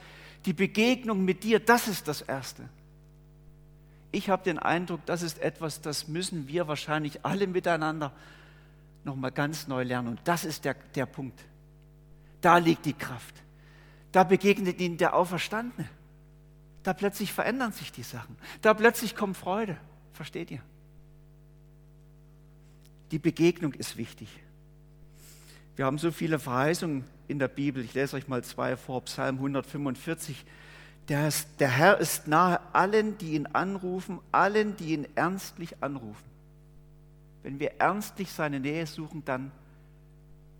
die 0.46 0.54
Begegnung 0.54 1.26
mit 1.26 1.44
dir, 1.44 1.60
das 1.60 1.88
ist 1.88 2.08
das 2.08 2.22
Erste. 2.22 2.70
Ich 4.12 4.30
habe 4.30 4.44
den 4.44 4.60
Eindruck, 4.60 5.06
das 5.06 5.22
ist 5.22 5.40
etwas, 5.40 5.82
das 5.82 6.08
müssen 6.08 6.48
wir 6.48 6.68
wahrscheinlich 6.68 7.26
alle 7.26 7.48
miteinander 7.48 8.12
nochmal 9.04 9.32
ganz 9.32 9.68
neu 9.68 9.84
lernen. 9.84 10.10
Und 10.10 10.20
das 10.26 10.46
ist 10.46 10.66
der, 10.66 10.76
der 10.96 11.06
Punkt. 11.06 11.40
Da 12.42 12.58
liegt 12.58 12.86
die 12.86 12.94
Kraft. 12.94 13.36
Da 14.12 14.24
begegnet 14.24 14.80
ihnen 14.80 14.98
der 14.98 15.16
Auferstandene. 15.16 15.88
Da 16.84 16.94
plötzlich 16.94 17.32
verändern 17.32 17.72
sich 17.72 17.92
die 17.92 18.04
Sachen. 18.04 18.36
Da 18.62 18.74
plötzlich 18.74 19.16
kommt 19.16 19.38
Freude. 19.38 19.78
Versteht 20.14 20.52
ihr? 20.52 20.62
Die 23.12 23.20
Begegnung 23.20 23.74
ist 23.74 23.98
wichtig. 23.98 24.30
Wir 25.76 25.86
haben 25.86 25.98
so 25.98 26.12
viele 26.12 26.40
Verheißungen 26.40 27.04
in 27.28 27.40
der 27.40 27.48
Bibel. 27.48 27.84
Ich 27.84 27.94
lese 27.94 28.16
euch 28.16 28.28
mal 28.28 28.44
zwei 28.44 28.76
vor. 28.76 29.02
Psalm 29.06 29.38
145. 29.38 30.46
Der, 31.08 31.28
ist, 31.28 31.48
der 31.60 31.70
Herr 31.70 31.98
ist 31.98 32.28
nahe 32.28 32.60
allen, 32.74 33.18
die 33.18 33.34
ihn 33.34 33.48
anrufen, 33.48 34.20
allen, 34.32 34.76
die 34.78 34.94
ihn 34.94 35.08
ernstlich 35.16 35.82
anrufen. 35.82 36.24
Wenn 37.44 37.60
wir 37.60 37.80
ernstlich 37.80 38.32
seine 38.32 38.60
Nähe 38.60 38.86
suchen, 38.86 39.24
dann 39.26 39.52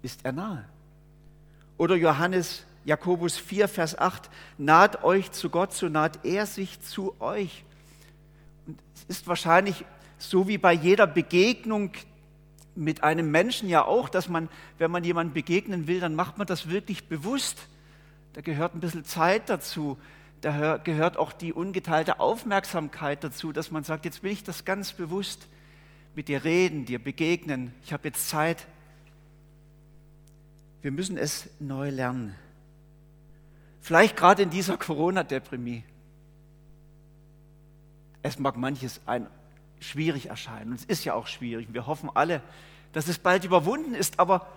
ist 0.02 0.26
er 0.26 0.32
nahe. 0.32 0.66
Oder 1.78 1.96
Johannes 1.96 2.66
Jakobus 2.86 3.38
4, 3.38 3.68
Vers 3.68 3.98
8, 3.98 4.30
naht 4.58 5.04
euch 5.04 5.32
zu 5.32 5.50
Gott, 5.50 5.74
so 5.74 5.90
naht 5.90 6.26
er 6.26 6.46
sich 6.46 6.82
zu 6.82 7.16
euch. 7.20 7.64
Und 8.66 8.80
es 8.96 9.04
ist 9.18 9.28
wahrscheinlich 9.28 9.86
so 10.18 10.48
wie 10.48 10.58
bei 10.58 10.74
jeder 10.74 11.08
Begegnung 11.08 11.92
mit 12.76 13.04
einem 13.04 13.30
Menschen 13.32 13.70
ja 13.70 13.84
auch, 13.84 14.10
dass 14.10 14.30
man, 14.30 14.50
wenn 14.78 14.92
man 14.92 15.04
jemandem 15.04 15.34
begegnen 15.34 15.88
will, 15.88 16.00
dann 16.00 16.16
macht 16.16 16.38
man 16.38 16.48
das 16.48 16.70
wirklich 16.70 17.08
bewusst. 17.08 17.58
Da 18.34 18.42
gehört 18.42 18.76
ein 18.76 18.80
bisschen 18.80 19.04
Zeit 19.04 19.50
dazu. 19.50 19.98
Da 20.40 20.78
gehört 20.78 21.18
auch 21.18 21.34
die 21.34 21.54
ungeteilte 21.54 22.20
Aufmerksamkeit 22.20 23.24
dazu, 23.24 23.52
dass 23.52 23.70
man 23.70 23.84
sagt, 23.84 24.06
jetzt 24.06 24.24
will 24.24 24.32
ich 24.32 24.44
das 24.44 24.66
ganz 24.66 24.94
bewusst 24.94 25.48
mit 26.16 26.28
dir 26.30 26.44
reden, 26.44 26.86
dir 26.86 27.00
begegnen. 27.00 27.74
Ich 27.84 27.94
habe 27.94 28.08
jetzt 28.08 28.30
Zeit. 28.30 28.66
Wir 30.82 30.92
müssen 30.92 31.18
es 31.18 31.50
neu 31.60 31.90
lernen. 31.90 32.36
Vielleicht 33.82 34.16
gerade 34.16 34.44
in 34.44 34.52
dieser 34.52 34.78
Corona-Deprimie. 34.78 35.84
Es 38.22 38.38
mag 38.38 38.56
manches 38.56 39.02
ein 39.08 39.28
schwierig 39.80 40.28
erscheinen. 40.28 40.72
Und 40.72 40.80
es 40.80 40.86
ist 40.86 41.04
ja 41.04 41.16
auch 41.16 41.26
schwierig. 41.28 41.68
Wir 41.72 41.88
hoffen 41.88 42.10
alle, 42.14 42.42
dass 42.94 43.08
es 43.08 43.18
bald 43.18 43.44
überwunden 43.44 43.96
ist. 43.96 44.20
Aber 44.20 44.48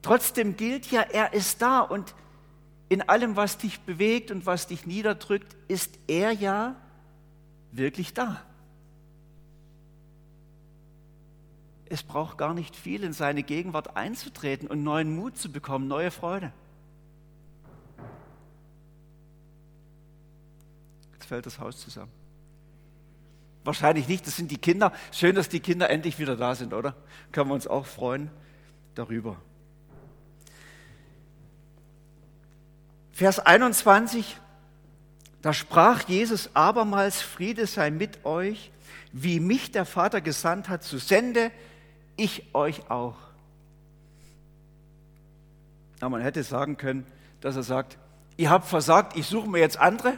trotzdem 0.00 0.56
gilt 0.56 0.90
ja, 0.90 1.00
er 1.02 1.32
ist 1.32 1.60
da. 1.60 1.80
Und 1.80 2.14
in 2.88 3.02
allem, 3.02 3.34
was 3.34 3.58
dich 3.58 3.80
bewegt 3.80 4.30
und 4.30 4.46
was 4.46 4.68
dich 4.68 4.86
niederdrückt, 4.86 5.56
ist 5.66 5.98
er 6.06 6.30
ja 6.30 6.76
wirklich 7.72 8.14
da. 8.14 8.40
Es 11.86 12.04
braucht 12.04 12.38
gar 12.38 12.54
nicht 12.54 12.76
viel, 12.76 13.02
in 13.02 13.12
seine 13.12 13.42
Gegenwart 13.42 13.96
einzutreten 13.96 14.68
und 14.68 14.82
neuen 14.82 15.14
Mut 15.14 15.36
zu 15.36 15.50
bekommen, 15.50 15.88
neue 15.88 16.10
Freude. 16.10 16.52
Fällt 21.24 21.46
das 21.46 21.58
Haus 21.58 21.78
zusammen. 21.78 22.12
Wahrscheinlich 23.64 24.08
nicht, 24.08 24.26
das 24.26 24.36
sind 24.36 24.50
die 24.50 24.58
Kinder. 24.58 24.92
Schön, 25.12 25.36
dass 25.36 25.48
die 25.48 25.60
Kinder 25.60 25.88
endlich 25.88 26.18
wieder 26.18 26.36
da 26.36 26.54
sind, 26.54 26.74
oder? 26.74 26.96
Können 27.30 27.50
wir 27.50 27.54
uns 27.54 27.66
auch 27.66 27.86
freuen 27.86 28.30
darüber. 28.94 29.36
Vers 33.12 33.38
21, 33.38 34.36
da 35.42 35.52
sprach 35.52 36.08
Jesus 36.08 36.50
abermals, 36.54 37.20
Friede 37.20 37.66
sei 37.66 37.90
mit 37.90 38.24
euch, 38.24 38.72
wie 39.12 39.38
mich 39.38 39.70
der 39.70 39.84
Vater 39.84 40.20
gesandt 40.20 40.68
hat, 40.68 40.82
so 40.82 40.98
sende 40.98 41.52
ich 42.16 42.54
euch 42.54 42.90
auch. 42.90 43.16
Aber 46.00 46.10
man 46.10 46.22
hätte 46.22 46.42
sagen 46.42 46.76
können, 46.78 47.06
dass 47.40 47.54
er 47.54 47.62
sagt, 47.62 47.96
ihr 48.36 48.50
habt 48.50 48.66
versagt, 48.66 49.16
ich 49.16 49.26
suche 49.26 49.48
mir 49.48 49.60
jetzt 49.60 49.78
andere 49.78 50.14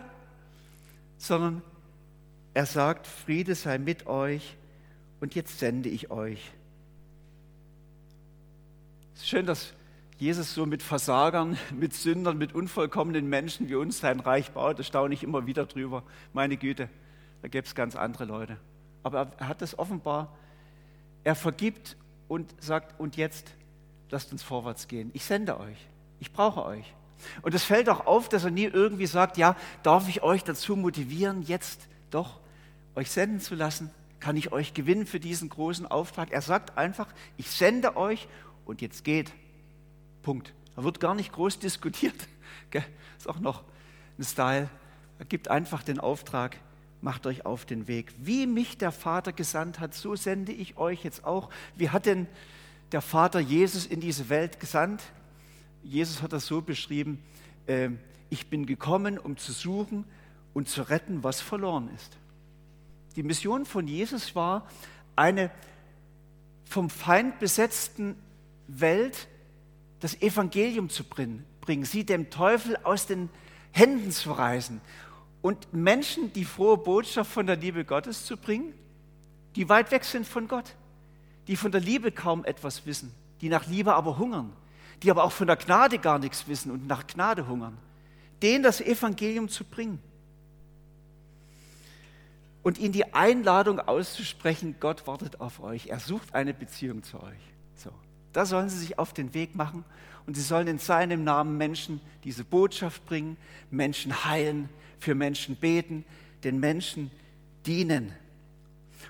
sondern 1.27 1.63
er 2.53 2.67
sagt, 2.67 3.07
Friede 3.07 3.55
sei 3.55 3.79
mit 3.79 4.07
euch 4.07 4.57
und 5.21 5.35
jetzt 5.35 5.59
sende 5.59 5.89
ich 5.89 6.11
euch. 6.11 6.53
Es 9.15 9.23
ist 9.23 9.29
schön, 9.29 9.47
dass 9.47 9.73
Jesus 10.19 10.55
so 10.55 10.67
mit 10.67 10.83
Versagern, 10.83 11.59
mit 11.75 11.95
Sündern, 11.95 12.39
mit 12.39 12.55
unvollkommenen 12.55 13.29
Menschen 13.29 13.69
wie 13.69 13.75
uns 13.75 14.01
sein 14.01 14.21
Reich 14.21 14.51
baut. 14.53 14.79
Da 14.79 14.83
staune 14.83 15.15
ich 15.15 15.23
immer 15.23 15.47
wieder 15.47 15.67
drüber. 15.67 16.03
Meine 16.33 16.57
Güte, 16.57 16.89
da 17.43 17.49
gäbe 17.49 17.67
es 17.67 17.75
ganz 17.75 17.97
andere 17.97 18.25
Leute. 18.25 18.59
Aber 19.03 19.33
er 19.39 19.49
hat 19.49 19.63
es 19.63 19.79
offenbar. 19.79 20.37
Er 21.25 21.35
vergibt 21.35 21.97
und 22.29 22.55
sagt, 22.63 22.99
und 23.01 23.17
jetzt 23.17 23.55
lasst 24.11 24.31
uns 24.33 24.43
vorwärts 24.43 24.89
gehen. 24.89 25.11
Ich 25.15 25.25
sende 25.25 25.59
euch. 25.59 25.79
Ich 26.21 26.33
brauche 26.33 26.65
euch. 26.65 26.95
Und 27.43 27.55
es 27.55 27.65
fällt 27.65 27.89
auch 27.89 28.07
auf, 28.07 28.29
dass 28.29 28.45
er 28.45 28.51
nie 28.51 28.65
irgendwie 28.65 29.07
sagt, 29.07 29.37
ja, 29.37 29.57
darf 29.83 30.09
ich 30.09 30.23
euch 30.23 30.45
dazu 30.45 30.77
motivieren, 30.77 31.43
jetzt 31.43 31.89
doch 32.11 32.41
euch 32.95 33.11
senden 33.11 33.41
zu 33.41 33.55
lassen? 33.55 33.91
Kann 34.21 34.37
ich 34.37 34.53
euch 34.53 34.75
gewinnen 34.75 35.07
für 35.07 35.21
diesen 35.21 35.49
großen 35.49 35.87
Auftrag? 35.87 36.33
Er 36.33 36.43
sagt 36.43 36.79
einfach, 36.79 37.09
ich 37.37 37.51
sende 37.51 37.97
euch 37.97 38.27
und 38.65 38.81
jetzt 38.81 39.05
geht. 39.05 39.33
Punkt. 40.23 40.53
Da 40.77 40.85
wird 40.85 41.01
gar 41.01 41.15
nicht 41.15 41.33
groß 41.33 41.59
diskutiert. 41.61 42.29
Ist 43.19 43.29
auch 43.29 43.41
noch 43.41 43.63
ein 44.19 44.25
Style. 44.25 44.69
Er 45.19 45.25
gibt 45.25 45.49
einfach 45.49 45.83
den 45.83 46.01
Auftrag, 46.01 46.59
macht 47.01 47.27
euch 47.27 47.47
auf 47.47 47.65
den 47.65 47.87
Weg. 47.87 48.13
Wie 48.19 48.47
mich 48.47 48.79
der 48.79 48.93
Vater 48.93 49.33
gesandt 49.33 49.81
hat, 49.81 49.95
so 49.95 50.17
sende 50.17 50.53
ich 50.53 50.77
euch 50.77 51.05
jetzt 51.05 51.25
auch. 51.25 51.51
Wie 51.77 51.91
hat 51.91 52.07
denn 52.07 52.27
der 52.93 53.01
Vater 53.01 53.41
Jesus 53.41 53.87
in 53.87 54.01
diese 54.01 54.29
Welt 54.29 54.61
gesandt? 54.61 55.03
Jesus 55.85 56.23
hat 56.23 56.33
das 56.33 56.47
so 56.47 56.63
beschrieben, 56.63 57.23
äh, 57.67 57.91
ich 58.31 58.49
bin 58.49 58.67
gekommen, 58.67 59.19
um 59.19 59.37
zu 59.37 59.53
suchen 59.53 60.05
und 60.55 60.69
zu 60.69 60.83
retten, 60.83 61.23
was 61.23 61.41
verloren 61.41 61.89
ist. 61.95 62.17
Die 63.17 63.23
Mission 63.23 63.65
von 63.65 63.87
Jesus 63.87 64.35
war, 64.35 64.69
eine 65.15 65.51
vom 66.65 66.91
Feind 66.91 67.39
besetzten 67.39 68.17
Welt 68.67 69.29
das 70.01 70.21
Evangelium 70.21 70.89
zu 70.89 71.05
bringen, 71.05 71.45
sie 71.85 72.05
dem 72.05 72.31
Teufel 72.31 72.77
aus 72.83 73.07
den 73.07 73.31
Händen 73.71 74.11
zu 74.11 74.33
reißen 74.33 74.81
und 75.43 75.73
Menschen 75.73 76.33
die 76.33 76.45
frohe 76.45 76.77
Botschaft 76.77 77.31
von 77.31 77.47
der 77.47 77.57
Liebe 77.57 77.85
Gottes 77.85 78.25
zu 78.25 78.37
bringen, 78.37 78.73
die 79.57 79.69
weit 79.69 79.91
weg 79.91 80.05
sind 80.05 80.27
von 80.27 80.49
Gott, 80.49 80.75
die 81.47 81.57
von 81.57 81.71
der 81.71 81.81
Liebe 81.81 82.11
kaum 82.11 82.45
etwas 82.45 82.87
wissen, 82.87 83.13
die 83.41 83.49
nach 83.49 83.67
Liebe 83.67 83.95
aber 83.95 84.19
hungern, 84.19 84.53
die 85.03 85.11
aber 85.11 85.25
auch 85.25 85.33
von 85.33 85.47
der 85.47 85.57
Gnade 85.57 85.99
gar 85.99 86.19
nichts 86.19 86.49
wissen 86.49 86.71
und 86.71 86.87
nach 86.87 87.07
Gnade 87.07 87.49
hungern, 87.49 87.77
denen 88.43 88.63
das 88.63 88.81
Evangelium 88.81 89.49
zu 89.49 89.65
bringen 89.65 90.01
und 92.63 92.79
ihnen 92.79 92.93
die 92.93 93.13
Einladung 93.15 93.79
auszusprechen, 93.79 94.77
Gott 94.81 95.07
wartet 95.07 95.41
auf 95.41 95.63
euch, 95.63 95.89
er 95.89 96.01
sucht 96.01 96.35
eine 96.35 96.55
Beziehung 96.55 97.03
zu 97.03 97.23
euch. 97.23 97.39
So, 97.77 97.91
da 98.33 98.47
sollen 98.47 98.71
sie 98.71 98.79
sich 98.79 98.99
auf 98.99 99.13
den 99.13 99.35
Weg 99.35 99.55
machen 99.55 99.85
und 100.27 100.35
sie 100.35 100.43
sollen 100.43 100.67
in 100.67 100.79
seinem 100.79 101.25
Namen 101.25 101.59
Menschen 101.59 102.01
diese 102.25 102.45
Botschaft 102.45 103.05
bringen, 103.07 103.37
Menschen 103.71 104.25
heilen, 104.25 104.71
für 104.99 105.15
Menschen 105.15 105.57
beten, 105.57 106.05
den 106.43 106.59
Menschen 106.59 107.11
dienen. 107.67 108.13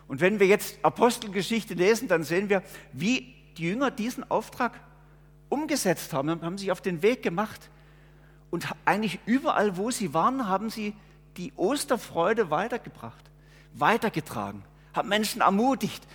Und 0.09 0.21
wenn 0.21 0.41
wir 0.41 0.49
jetzt 0.49 0.79
Apostelgeschichte 0.83 1.75
lesen, 1.75 2.09
dann 2.09 2.25
sehen 2.25 2.49
wir, 2.49 2.63
wie 2.93 3.35
die 3.57 3.63
Jünger 3.63 3.93
diesen 3.93 4.29
Auftrag 4.31 4.81
umgesetzt 5.55 6.13
haben, 6.13 6.43
haben 6.43 6.59
sich 6.59 6.73
auf 6.73 6.81
den 6.81 7.01
Weg 7.03 7.23
gemacht. 7.23 7.71
Und 8.51 8.67
eigentlich 8.85 9.21
überall, 9.25 9.77
wo 9.77 9.91
sie 9.91 10.13
waren, 10.13 10.49
haben 10.49 10.69
sie 10.69 10.95
die 11.37 11.53
Osterfreude 11.57 12.51
weitergebracht, 12.51 13.25
weitergetragen, 13.73 14.65
haben 14.93 15.09
Menschen 15.09 15.41
ermutigt. 15.41 16.07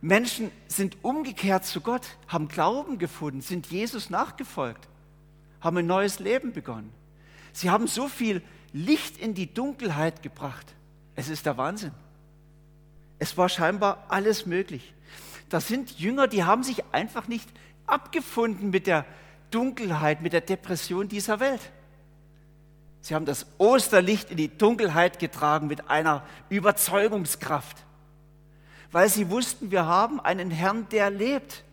Menschen 0.00 0.50
sind 0.68 0.96
umgekehrt 1.02 1.64
zu 1.64 1.80
Gott, 1.80 2.06
haben 2.28 2.48
Glauben 2.48 2.98
gefunden, 2.98 3.40
sind 3.42 3.66
Jesus 3.66 4.10
nachgefolgt, 4.10 4.88
haben 5.60 5.76
ein 5.78 5.86
neues 5.86 6.18
Leben 6.18 6.52
begonnen. 6.52 6.92
Sie 7.52 7.70
haben 7.70 7.86
so 7.86 8.08
viel 8.08 8.42
Licht 8.72 9.18
in 9.18 9.34
die 9.34 9.52
Dunkelheit 9.52 10.22
gebracht. 10.22 10.74
Es 11.14 11.28
ist 11.28 11.46
der 11.46 11.56
Wahnsinn. 11.56 11.92
Es 13.18 13.36
war 13.36 13.48
scheinbar 13.48 14.06
alles 14.08 14.46
möglich. 14.46 14.94
Das 15.48 15.66
sind 15.66 15.98
Jünger, 15.98 16.28
die 16.28 16.44
haben 16.44 16.62
sich 16.62 16.84
einfach 16.92 17.26
nicht 17.26 17.48
abgefunden 17.88 18.70
mit 18.70 18.86
der 18.86 19.04
Dunkelheit, 19.50 20.20
mit 20.20 20.32
der 20.32 20.40
Depression 20.40 21.08
dieser 21.08 21.40
Welt. 21.40 21.72
Sie 23.00 23.14
haben 23.14 23.26
das 23.26 23.46
Osterlicht 23.58 24.30
in 24.30 24.36
die 24.36 24.56
Dunkelheit 24.56 25.18
getragen 25.18 25.66
mit 25.66 25.88
einer 25.88 26.24
Überzeugungskraft, 26.50 27.84
weil 28.90 29.08
sie 29.08 29.30
wussten, 29.30 29.70
wir 29.70 29.86
haben 29.86 30.20
einen 30.20 30.50
Herrn, 30.50 30.88
der 30.90 31.10
lebt. 31.10 31.64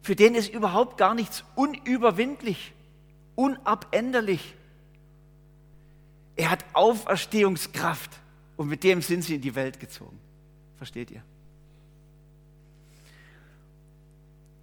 Für 0.00 0.16
den 0.16 0.34
ist 0.34 0.52
überhaupt 0.52 0.96
gar 0.96 1.14
nichts 1.14 1.44
unüberwindlich, 1.54 2.72
unabänderlich. 3.34 4.54
Er 6.36 6.50
hat 6.50 6.64
Auferstehungskraft 6.72 8.10
und 8.56 8.68
mit 8.68 8.84
dem 8.84 9.02
sind 9.02 9.22
sie 9.22 9.34
in 9.34 9.40
die 9.40 9.54
Welt 9.54 9.78
gezogen. 9.78 10.18
Versteht 10.78 11.10
ihr? 11.10 11.22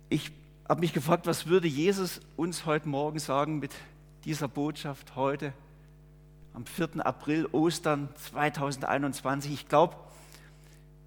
Ich 0.10 0.32
habe 0.67 0.82
mich 0.82 0.93
gefragt, 0.93 1.28
was 1.28 1.48
würde 1.48 1.67
Jesus 1.67 2.22
uns 2.36 2.65
heute 2.65 2.89
Morgen 2.89 3.19
sagen 3.19 3.60
mit 3.60 3.72
dieser 4.26 4.48
Botschaft 4.48 5.15
heute, 5.15 5.54
am 6.54 6.65
4. 6.65 7.06
April, 7.06 7.48
Ostern 7.52 8.10
2021. 8.15 9.54
Ich 9.54 9.67
glaube, 9.69 9.95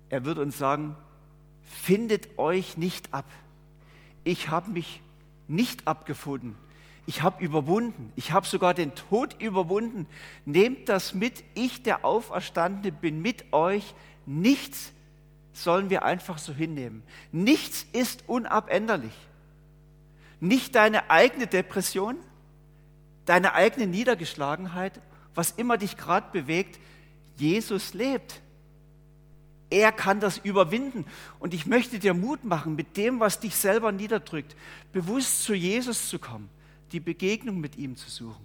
er 0.08 0.24
würde 0.24 0.40
uns 0.40 0.56
sagen, 0.56 0.96
findet 1.62 2.38
euch 2.38 2.76
nicht 2.76 3.12
ab. 3.12 3.26
Ich 4.24 4.50
habe 4.50 4.70
mich 4.70 5.00
nicht 5.48 5.86
abgefunden 5.88 6.56
ich 7.06 7.22
habe 7.22 7.44
überwunden. 7.44 8.12
Ich 8.16 8.32
habe 8.32 8.46
sogar 8.46 8.74
den 8.74 8.94
Tod 8.94 9.40
überwunden. 9.40 10.06
Nehmt 10.44 10.88
das 10.88 11.14
mit. 11.14 11.42
Ich, 11.54 11.82
der 11.82 12.04
Auferstandene, 12.04 12.92
bin 12.92 13.20
mit 13.20 13.52
euch. 13.52 13.94
Nichts 14.24 14.92
sollen 15.52 15.90
wir 15.90 16.04
einfach 16.04 16.38
so 16.38 16.52
hinnehmen. 16.52 17.02
Nichts 17.30 17.86
ist 17.92 18.24
unabänderlich. 18.26 19.12
Nicht 20.40 20.74
deine 20.74 21.10
eigene 21.10 21.46
Depression, 21.46 22.16
deine 23.26 23.54
eigene 23.54 23.86
Niedergeschlagenheit, 23.86 25.00
was 25.34 25.52
immer 25.52 25.78
dich 25.78 25.96
gerade 25.96 26.26
bewegt. 26.32 26.80
Jesus 27.36 27.94
lebt. 27.94 28.40
Er 29.70 29.92
kann 29.92 30.20
das 30.20 30.38
überwinden. 30.38 31.06
Und 31.38 31.54
ich 31.54 31.66
möchte 31.66 31.98
dir 31.98 32.12
Mut 32.12 32.44
machen, 32.44 32.74
mit 32.74 32.96
dem, 32.96 33.20
was 33.20 33.40
dich 33.40 33.56
selber 33.56 33.92
niederdrückt, 33.92 34.56
bewusst 34.92 35.44
zu 35.44 35.54
Jesus 35.54 36.08
zu 36.08 36.18
kommen 36.18 36.50
die 36.92 37.00
Begegnung 37.00 37.58
mit 37.58 37.76
ihm 37.76 37.96
zu 37.96 38.10
suchen 38.10 38.44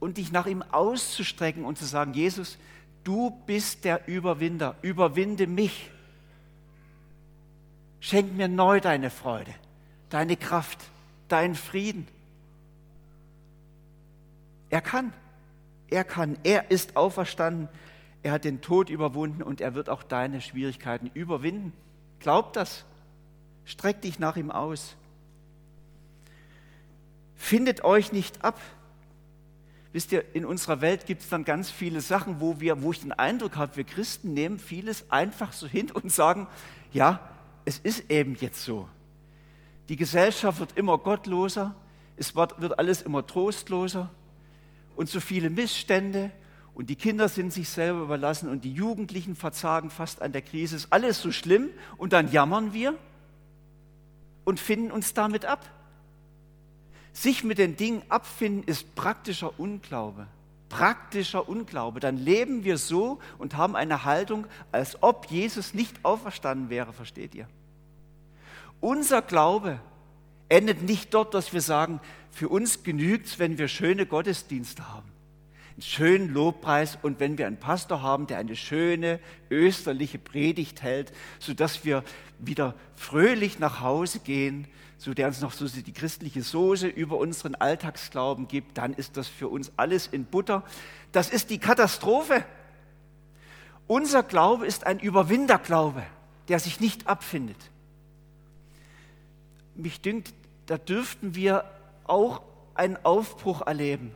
und 0.00 0.16
dich 0.16 0.32
nach 0.32 0.46
ihm 0.46 0.62
auszustrecken 0.62 1.64
und 1.64 1.78
zu 1.78 1.84
sagen, 1.84 2.14
Jesus, 2.14 2.58
du 3.02 3.30
bist 3.46 3.84
der 3.84 4.06
Überwinder, 4.08 4.76
überwinde 4.82 5.46
mich. 5.46 5.90
Schenk 8.04 8.34
mir 8.34 8.48
neu 8.48 8.82
deine 8.82 9.08
Freude, 9.08 9.54
deine 10.10 10.36
Kraft, 10.36 10.78
deinen 11.28 11.54
Frieden. 11.54 12.06
Er 14.68 14.82
kann, 14.82 15.14
er 15.88 16.04
kann, 16.04 16.36
er 16.42 16.70
ist 16.70 16.98
auferstanden, 16.98 17.66
er 18.22 18.32
hat 18.32 18.44
den 18.44 18.60
Tod 18.60 18.90
überwunden 18.90 19.42
und 19.42 19.62
er 19.62 19.74
wird 19.74 19.88
auch 19.88 20.02
deine 20.02 20.42
Schwierigkeiten 20.42 21.10
überwinden. 21.14 21.72
Glaub 22.20 22.52
das, 22.52 22.84
streck 23.64 24.02
dich 24.02 24.18
nach 24.18 24.36
ihm 24.36 24.50
aus. 24.50 24.96
Findet 27.36 27.84
euch 27.84 28.12
nicht 28.12 28.44
ab. 28.44 28.60
Wisst 29.94 30.12
ihr, 30.12 30.26
in 30.34 30.44
unserer 30.44 30.82
Welt 30.82 31.06
gibt 31.06 31.22
es 31.22 31.30
dann 31.30 31.46
ganz 31.46 31.70
viele 31.70 32.02
Sachen, 32.02 32.38
wo, 32.38 32.60
wir, 32.60 32.82
wo 32.82 32.92
ich 32.92 33.00
den 33.00 33.12
Eindruck 33.12 33.56
habe, 33.56 33.76
wir 33.76 33.84
Christen 33.84 34.34
nehmen 34.34 34.58
vieles 34.58 35.10
einfach 35.10 35.54
so 35.54 35.66
hin 35.66 35.90
und 35.90 36.12
sagen, 36.12 36.48
ja, 36.92 37.30
es 37.64 37.78
ist 37.78 38.10
eben 38.10 38.36
jetzt 38.40 38.64
so. 38.64 38.88
Die 39.88 39.96
Gesellschaft 39.96 40.60
wird 40.60 40.76
immer 40.76 40.98
gottloser, 40.98 41.74
es 42.16 42.34
wird, 42.34 42.78
alles 42.78 43.02
immer 43.02 43.26
trostloser 43.26 44.10
und 44.96 45.08
so 45.08 45.20
viele 45.20 45.50
Missstände 45.50 46.30
und 46.74 46.90
die 46.90 46.96
Kinder 46.96 47.28
sind 47.28 47.52
sich 47.52 47.68
selber 47.68 48.00
überlassen 48.02 48.48
und 48.48 48.64
die 48.64 48.72
Jugendlichen 48.72 49.36
verzagen 49.36 49.90
fast 49.90 50.22
an 50.22 50.32
der 50.32 50.42
Krise. 50.42 50.76
Ist 50.76 50.92
alles 50.92 51.20
so 51.20 51.32
schlimm 51.32 51.70
und 51.96 52.12
dann 52.12 52.30
jammern 52.30 52.72
wir 52.72 52.94
und 54.44 54.58
finden 54.58 54.90
uns 54.90 55.14
damit 55.14 55.44
ab. 55.44 55.70
Sich 57.12 57.44
mit 57.44 57.58
den 57.58 57.76
Dingen 57.76 58.02
abfinden 58.08 58.64
ist 58.64 58.94
praktischer 58.96 59.58
Unglaube. 59.58 60.26
Praktischer 60.76 61.48
Unglaube. 61.48 62.00
Dann 62.00 62.16
leben 62.16 62.64
wir 62.64 62.78
so 62.78 63.20
und 63.38 63.56
haben 63.56 63.76
eine 63.76 64.04
Haltung, 64.04 64.46
als 64.72 65.02
ob 65.02 65.26
Jesus 65.26 65.74
nicht 65.74 66.04
auferstanden 66.04 66.70
wäre, 66.70 66.92
versteht 66.92 67.34
ihr? 67.34 67.46
Unser 68.80 69.22
Glaube 69.22 69.80
endet 70.48 70.82
nicht 70.82 71.14
dort, 71.14 71.32
dass 71.32 71.52
wir 71.52 71.60
sagen, 71.60 72.00
für 72.30 72.48
uns 72.48 72.82
genügt 72.82 73.26
es, 73.26 73.38
wenn 73.38 73.56
wir 73.56 73.68
schöne 73.68 74.04
Gottesdienste 74.04 74.92
haben 74.92 75.14
einen 75.74 75.82
schönen 75.82 76.32
Lobpreis 76.32 76.98
und 77.02 77.18
wenn 77.18 77.36
wir 77.36 77.48
einen 77.48 77.58
Pastor 77.58 78.00
haben, 78.00 78.28
der 78.28 78.38
eine 78.38 78.54
schöne 78.54 79.18
österliche 79.50 80.18
Predigt 80.18 80.82
hält, 80.82 81.12
sodass 81.40 81.84
wir 81.84 82.04
wieder 82.38 82.74
fröhlich 82.94 83.58
nach 83.58 83.80
Hause 83.80 84.20
gehen, 84.20 84.68
so 85.04 85.12
der 85.12 85.26
uns 85.26 85.42
noch 85.42 85.52
so 85.52 85.68
die 85.68 85.92
christliche 85.92 86.42
Soße 86.42 86.86
über 86.86 87.18
unseren 87.18 87.54
Alltagsglauben 87.54 88.48
gibt, 88.48 88.78
dann 88.78 88.94
ist 88.94 89.18
das 89.18 89.28
für 89.28 89.48
uns 89.48 89.70
alles 89.76 90.06
in 90.06 90.24
Butter. 90.24 90.64
Das 91.12 91.28
ist 91.28 91.50
die 91.50 91.58
Katastrophe. 91.58 92.42
Unser 93.86 94.22
Glaube 94.22 94.66
ist 94.66 94.86
ein 94.86 94.98
Überwinderglaube, 94.98 96.02
der 96.48 96.58
sich 96.58 96.80
nicht 96.80 97.06
abfindet. 97.06 97.58
Mich 99.74 100.00
dünkt, 100.00 100.32
da 100.64 100.78
dürften 100.78 101.34
wir 101.34 101.66
auch 102.04 102.40
einen 102.74 102.96
Aufbruch 103.04 103.60
erleben. 103.60 104.10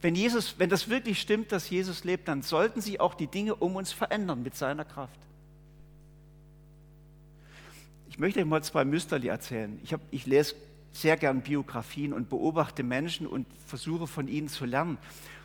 Wenn, 0.00 0.14
Jesus, 0.14 0.60
wenn 0.60 0.70
das 0.70 0.88
wirklich 0.88 1.20
stimmt, 1.20 1.50
dass 1.50 1.68
Jesus 1.68 2.04
lebt, 2.04 2.28
dann 2.28 2.42
sollten 2.42 2.80
sich 2.80 3.00
auch 3.00 3.14
die 3.14 3.26
Dinge 3.26 3.56
um 3.56 3.74
uns 3.74 3.90
verändern 3.90 4.44
mit 4.44 4.54
seiner 4.54 4.84
Kraft. 4.84 5.18
Ich 8.20 8.22
möchte 8.22 8.40
euch 8.40 8.46
mal 8.46 8.62
zwei 8.62 8.84
Müsterli 8.84 9.28
erzählen. 9.28 9.80
Ich, 9.82 9.94
hab, 9.94 10.02
ich 10.10 10.26
lese 10.26 10.54
sehr 10.92 11.16
gern 11.16 11.40
Biografien 11.40 12.12
und 12.12 12.28
beobachte 12.28 12.82
Menschen 12.82 13.26
und 13.26 13.46
versuche 13.64 14.06
von 14.06 14.28
ihnen 14.28 14.48
zu 14.48 14.66
lernen. 14.66 14.98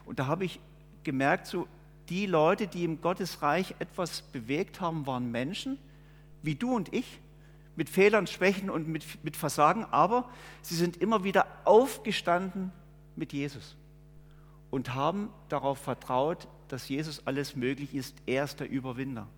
Und 0.05 0.19
da 0.19 0.27
habe 0.27 0.43
ich 0.43 0.59
gemerkt, 1.05 1.47
so 1.47 1.69
die 2.09 2.25
Leute, 2.25 2.67
die 2.67 2.83
im 2.83 2.99
Gottesreich 2.99 3.75
etwas 3.79 4.23
bewegt 4.23 4.81
haben, 4.81 5.07
waren 5.07 5.31
Menschen 5.31 5.77
wie 6.41 6.55
du 6.55 6.75
und 6.75 6.93
ich, 6.93 7.21
mit 7.77 7.87
Fehlern, 7.87 8.27
Schwächen 8.27 8.69
und 8.69 8.89
mit, 8.89 9.23
mit 9.23 9.37
Versagen, 9.37 9.85
aber 9.85 10.29
sie 10.61 10.75
sind 10.75 10.97
immer 10.97 11.23
wieder 11.23 11.47
aufgestanden 11.63 12.73
mit 13.15 13.31
Jesus 13.31 13.77
und 14.69 14.93
haben 14.93 15.29
darauf 15.47 15.77
vertraut, 15.77 16.49
dass 16.67 16.89
Jesus 16.89 17.25
alles 17.25 17.55
möglich 17.55 17.95
ist. 17.95 18.17
Er 18.25 18.43
ist 18.43 18.59
der 18.59 18.69
Überwinder. 18.69 19.29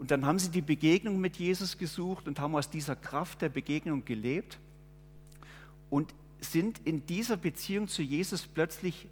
Und 0.00 0.10
dann 0.10 0.24
haben 0.24 0.38
sie 0.38 0.48
die 0.48 0.62
Begegnung 0.62 1.20
mit 1.20 1.36
Jesus 1.36 1.76
gesucht 1.76 2.26
und 2.26 2.40
haben 2.40 2.56
aus 2.56 2.70
dieser 2.70 2.96
Kraft 2.96 3.42
der 3.42 3.50
Begegnung 3.50 4.06
gelebt 4.06 4.58
und 5.90 6.14
sind 6.40 6.80
in 6.86 7.04
dieser 7.04 7.36
Beziehung 7.36 7.86
zu 7.86 8.00
Jesus 8.00 8.46
plötzlich 8.46 9.08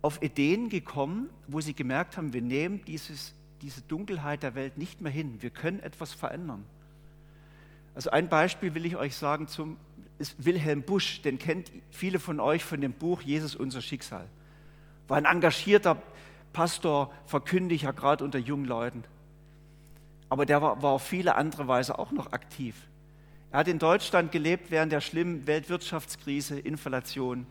auf 0.00 0.22
Ideen 0.22 0.70
gekommen, 0.70 1.28
wo 1.46 1.60
sie 1.60 1.74
gemerkt 1.74 2.16
haben, 2.16 2.32
wir 2.32 2.40
nehmen 2.40 2.82
dieses, 2.86 3.34
diese 3.60 3.82
Dunkelheit 3.82 4.42
der 4.42 4.54
Welt 4.54 4.78
nicht 4.78 5.02
mehr 5.02 5.12
hin. 5.12 5.42
Wir 5.42 5.50
können 5.50 5.80
etwas 5.80 6.14
verändern. 6.14 6.64
Also 7.94 8.08
ein 8.08 8.30
Beispiel 8.30 8.74
will 8.74 8.86
ich 8.86 8.96
euch 8.96 9.14
sagen 9.14 9.46
zum, 9.46 9.76
ist 10.18 10.42
Wilhelm 10.42 10.84
Busch, 10.84 11.20
den 11.20 11.38
kennt 11.38 11.70
viele 11.90 12.18
von 12.18 12.40
euch 12.40 12.64
von 12.64 12.80
dem 12.80 12.94
Buch 12.94 13.20
Jesus 13.20 13.54
unser 13.54 13.82
Schicksal. 13.82 14.26
War 15.06 15.18
ein 15.18 15.26
engagierter 15.26 16.00
Pastor, 16.54 17.12
Verkündiger, 17.26 17.92
gerade 17.92 18.24
unter 18.24 18.38
jungen 18.38 18.64
Leuten. 18.64 19.04
Aber 20.28 20.46
der 20.46 20.60
war, 20.62 20.82
war 20.82 20.92
auf 20.92 21.02
viele 21.02 21.34
andere 21.34 21.68
Weise 21.68 21.98
auch 21.98 22.12
noch 22.12 22.32
aktiv. 22.32 22.74
Er 23.50 23.60
hat 23.60 23.68
in 23.68 23.78
Deutschland 23.78 24.30
gelebt 24.30 24.70
während 24.70 24.92
der 24.92 25.00
schlimmen 25.00 25.46
Weltwirtschaftskrise, 25.46 26.58
Inflation. 26.58 27.46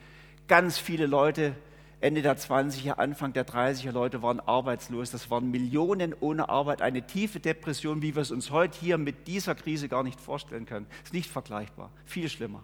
Ganz 0.48 0.78
viele 0.78 1.08
Leute 1.08 1.56
Ende 2.00 2.22
der 2.22 2.38
20er, 2.38 2.92
Anfang 2.92 3.34
der 3.34 3.48
30er 3.48 3.92
Leute 3.92 4.22
waren 4.22 4.40
arbeitslos. 4.40 5.10
Das 5.10 5.32
waren 5.32 5.50
Millionen 5.50 6.14
ohne 6.20 6.48
Arbeit, 6.48 6.84
eine 6.84 7.08
tiefe 7.08 7.40
Depression, 7.40 8.04
wie 8.04 8.16
wir 8.16 8.22
es 8.22 8.30
uns 8.30 8.52
heute 8.52 8.80
hier 8.80 9.00
mit 9.00 9.28
dieser 9.28 9.56
Krise 9.56 9.90
gar 9.90 10.04
nicht 10.04 10.20
vorstellen 10.20 10.68
können. 10.68 10.86
Ist 11.04 11.14
nicht 11.14 11.30
vergleichbar, 11.30 11.90
viel 12.06 12.30
schlimmer. 12.30 12.62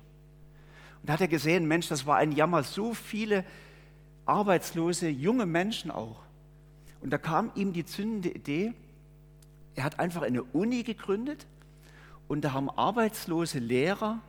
Und 1.01 1.09
da 1.09 1.13
hat 1.13 1.21
er 1.21 1.27
gesehen, 1.27 1.67
Mensch, 1.67 1.87
das 1.87 2.05
war 2.05 2.17
ein 2.17 2.31
Jammer, 2.31 2.61
so 2.61 2.93
viele 2.93 3.43
arbeitslose 4.25 5.09
junge 5.09 5.47
Menschen 5.47 5.89
auch. 5.89 6.21
Und 7.01 7.09
da 7.09 7.17
kam 7.17 7.51
ihm 7.55 7.73
die 7.73 7.85
zündende 7.85 8.29
Idee, 8.29 8.73
er 9.75 9.83
hat 9.83 9.99
einfach 9.99 10.21
eine 10.21 10.43
Uni 10.43 10.83
gegründet 10.83 11.45
und 12.27 12.41
da 12.41 12.53
haben 12.53 12.69
arbeitslose 12.69 13.59
Lehrer 13.59 14.21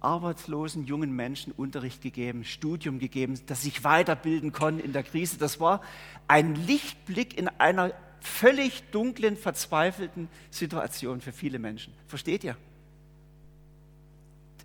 arbeitslosen 0.00 0.84
jungen 0.84 1.14
Menschen 1.14 1.52
Unterricht 1.52 2.02
gegeben, 2.02 2.44
Studium 2.44 2.98
gegeben, 2.98 3.38
dass 3.46 3.62
sie 3.62 3.70
sich 3.70 3.84
weiterbilden 3.84 4.52
konnten 4.52 4.80
in 4.80 4.92
der 4.92 5.02
Krise. 5.02 5.38
Das 5.38 5.60
war 5.60 5.82
ein 6.26 6.54
Lichtblick 6.54 7.38
in 7.38 7.48
einer 7.48 7.92
völlig 8.20 8.82
dunklen, 8.90 9.36
verzweifelten 9.36 10.28
Situation 10.50 11.20
für 11.20 11.32
viele 11.32 11.58
Menschen. 11.58 11.92
Versteht 12.06 12.44
ihr? 12.44 12.56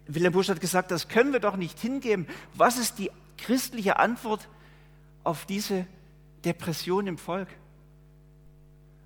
Wilhelm 0.08 0.34
Busch 0.34 0.50
hat 0.50 0.62
gesagt, 0.62 0.92
das 0.92 1.08
können 1.08 1.34
wir 1.34 1.40
doch 1.40 1.58
nicht 1.58 1.80
hingeben. 1.80 2.28
Was 2.54 2.78
ist 2.78 3.00
die 3.00 3.12
christliche 3.38 3.98
Antwort 3.98 4.48
auf 5.24 5.46
diese 5.46 5.88
Depression 6.44 7.08
im 7.08 7.18
Volk? 7.18 7.48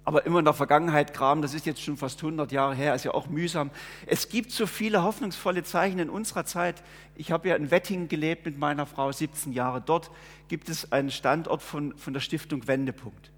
Aber 0.09 0.25
immer 0.25 0.39
in 0.39 0.45
der 0.45 0.55
Vergangenheit 0.55 1.13
graben, 1.13 1.43
das 1.43 1.53
ist 1.53 1.67
jetzt 1.67 1.83
schon 1.83 1.95
fast 1.95 2.17
100 2.17 2.51
Jahre 2.51 2.73
her, 2.73 2.95
ist 2.95 3.05
ja 3.05 3.13
auch 3.13 3.27
mühsam. 3.27 3.69
Es 4.07 4.27
gibt 4.27 4.49
so 4.51 4.65
viele 4.65 5.03
hoffnungsvolle 5.03 5.61
Zeichen 5.61 5.99
in 5.99 6.09
unserer 6.09 6.45
Zeit. 6.45 6.81
Ich 7.13 7.31
habe 7.31 7.47
ja 7.47 7.55
in 7.55 7.69
Wettingen 7.69 8.07
gelebt 8.07 8.43
mit 8.43 8.57
meiner 8.57 8.87
Frau 8.87 9.11
17 9.11 9.53
Jahre. 9.53 9.81
Dort 9.81 10.09
gibt 10.47 10.67
es 10.67 10.91
einen 10.91 11.11
Standort 11.11 11.61
von, 11.61 11.95
von 11.95 12.13
der 12.13 12.21
Stiftung 12.21 12.67
Wendepunkt. 12.67 13.29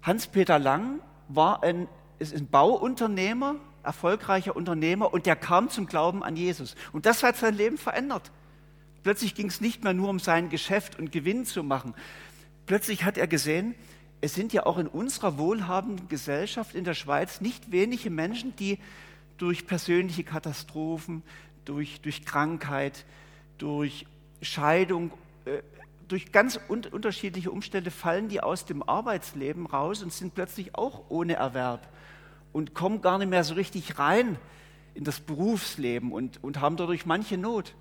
Hans-Peter 0.00 0.58
Lang 0.58 1.00
war 1.28 1.62
ein, 1.62 1.86
ist 2.18 2.34
ein 2.34 2.48
Bauunternehmer, 2.48 3.56
erfolgreicher 3.82 4.56
Unternehmer 4.56 5.12
und 5.12 5.26
der 5.26 5.36
kam 5.36 5.68
zum 5.68 5.84
Glauben 5.84 6.24
an 6.24 6.34
Jesus. 6.34 6.76
Und 6.92 7.04
das 7.04 7.22
hat 7.22 7.36
sein 7.36 7.54
Leben 7.54 7.76
verändert. 7.76 8.32
Plötzlich 9.02 9.34
ging 9.34 9.48
es 9.48 9.60
nicht 9.60 9.84
mehr 9.84 9.92
nur 9.92 10.08
um 10.08 10.18
sein 10.18 10.48
Geschäft 10.48 10.98
und 10.98 11.12
Gewinn 11.12 11.44
zu 11.44 11.62
machen. 11.62 11.92
Plötzlich 12.64 13.04
hat 13.04 13.18
er 13.18 13.26
gesehen, 13.26 13.74
es 14.22 14.34
sind 14.34 14.52
ja 14.52 14.64
auch 14.64 14.78
in 14.78 14.86
unserer 14.86 15.36
wohlhabenden 15.36 16.08
Gesellschaft 16.08 16.76
in 16.76 16.84
der 16.84 16.94
Schweiz 16.94 17.40
nicht 17.40 17.72
wenige 17.72 18.08
Menschen, 18.08 18.54
die 18.54 18.78
durch 19.36 19.66
persönliche 19.66 20.22
Katastrophen, 20.22 21.24
durch, 21.64 22.00
durch 22.00 22.24
Krankheit, 22.24 23.04
durch 23.58 24.06
Scheidung, 24.40 25.10
äh, 25.44 25.62
durch 26.06 26.30
ganz 26.30 26.60
un 26.68 26.84
unterschiedliche 26.86 27.50
Umstände 27.50 27.90
fallen 27.90 28.28
die 28.28 28.40
aus 28.40 28.64
dem 28.64 28.88
Arbeitsleben 28.88 29.66
raus 29.66 30.04
und 30.04 30.12
sind 30.12 30.34
plötzlich 30.34 30.76
auch 30.76 31.02
ohne 31.08 31.34
Erwerb 31.34 31.88
und 32.52 32.74
kommen 32.74 33.02
gar 33.02 33.18
nicht 33.18 33.28
mehr 33.28 33.42
so 33.42 33.54
richtig 33.54 33.98
rein 33.98 34.38
in 34.94 35.02
das 35.02 35.18
Berufsleben 35.18 36.12
und, 36.12 36.42
und 36.44 36.60
haben 36.60 36.76
dadurch 36.76 37.06
manche 37.06 37.38
Not. 37.38 37.74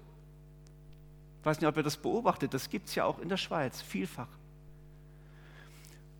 Ich 1.39 1.45
weiß 1.45 1.59
nicht, 1.59 1.67
ob 1.67 1.77
ihr 1.77 1.83
das 1.83 1.97
beobachtet, 1.97 2.55
das 2.55 2.71
gibt 2.71 2.87
es 2.87 2.95
ja 2.95 3.05
auch 3.05 3.19
in 3.19 3.29
der 3.29 3.37
Schweiz 3.37 3.79
vielfach. 3.81 4.40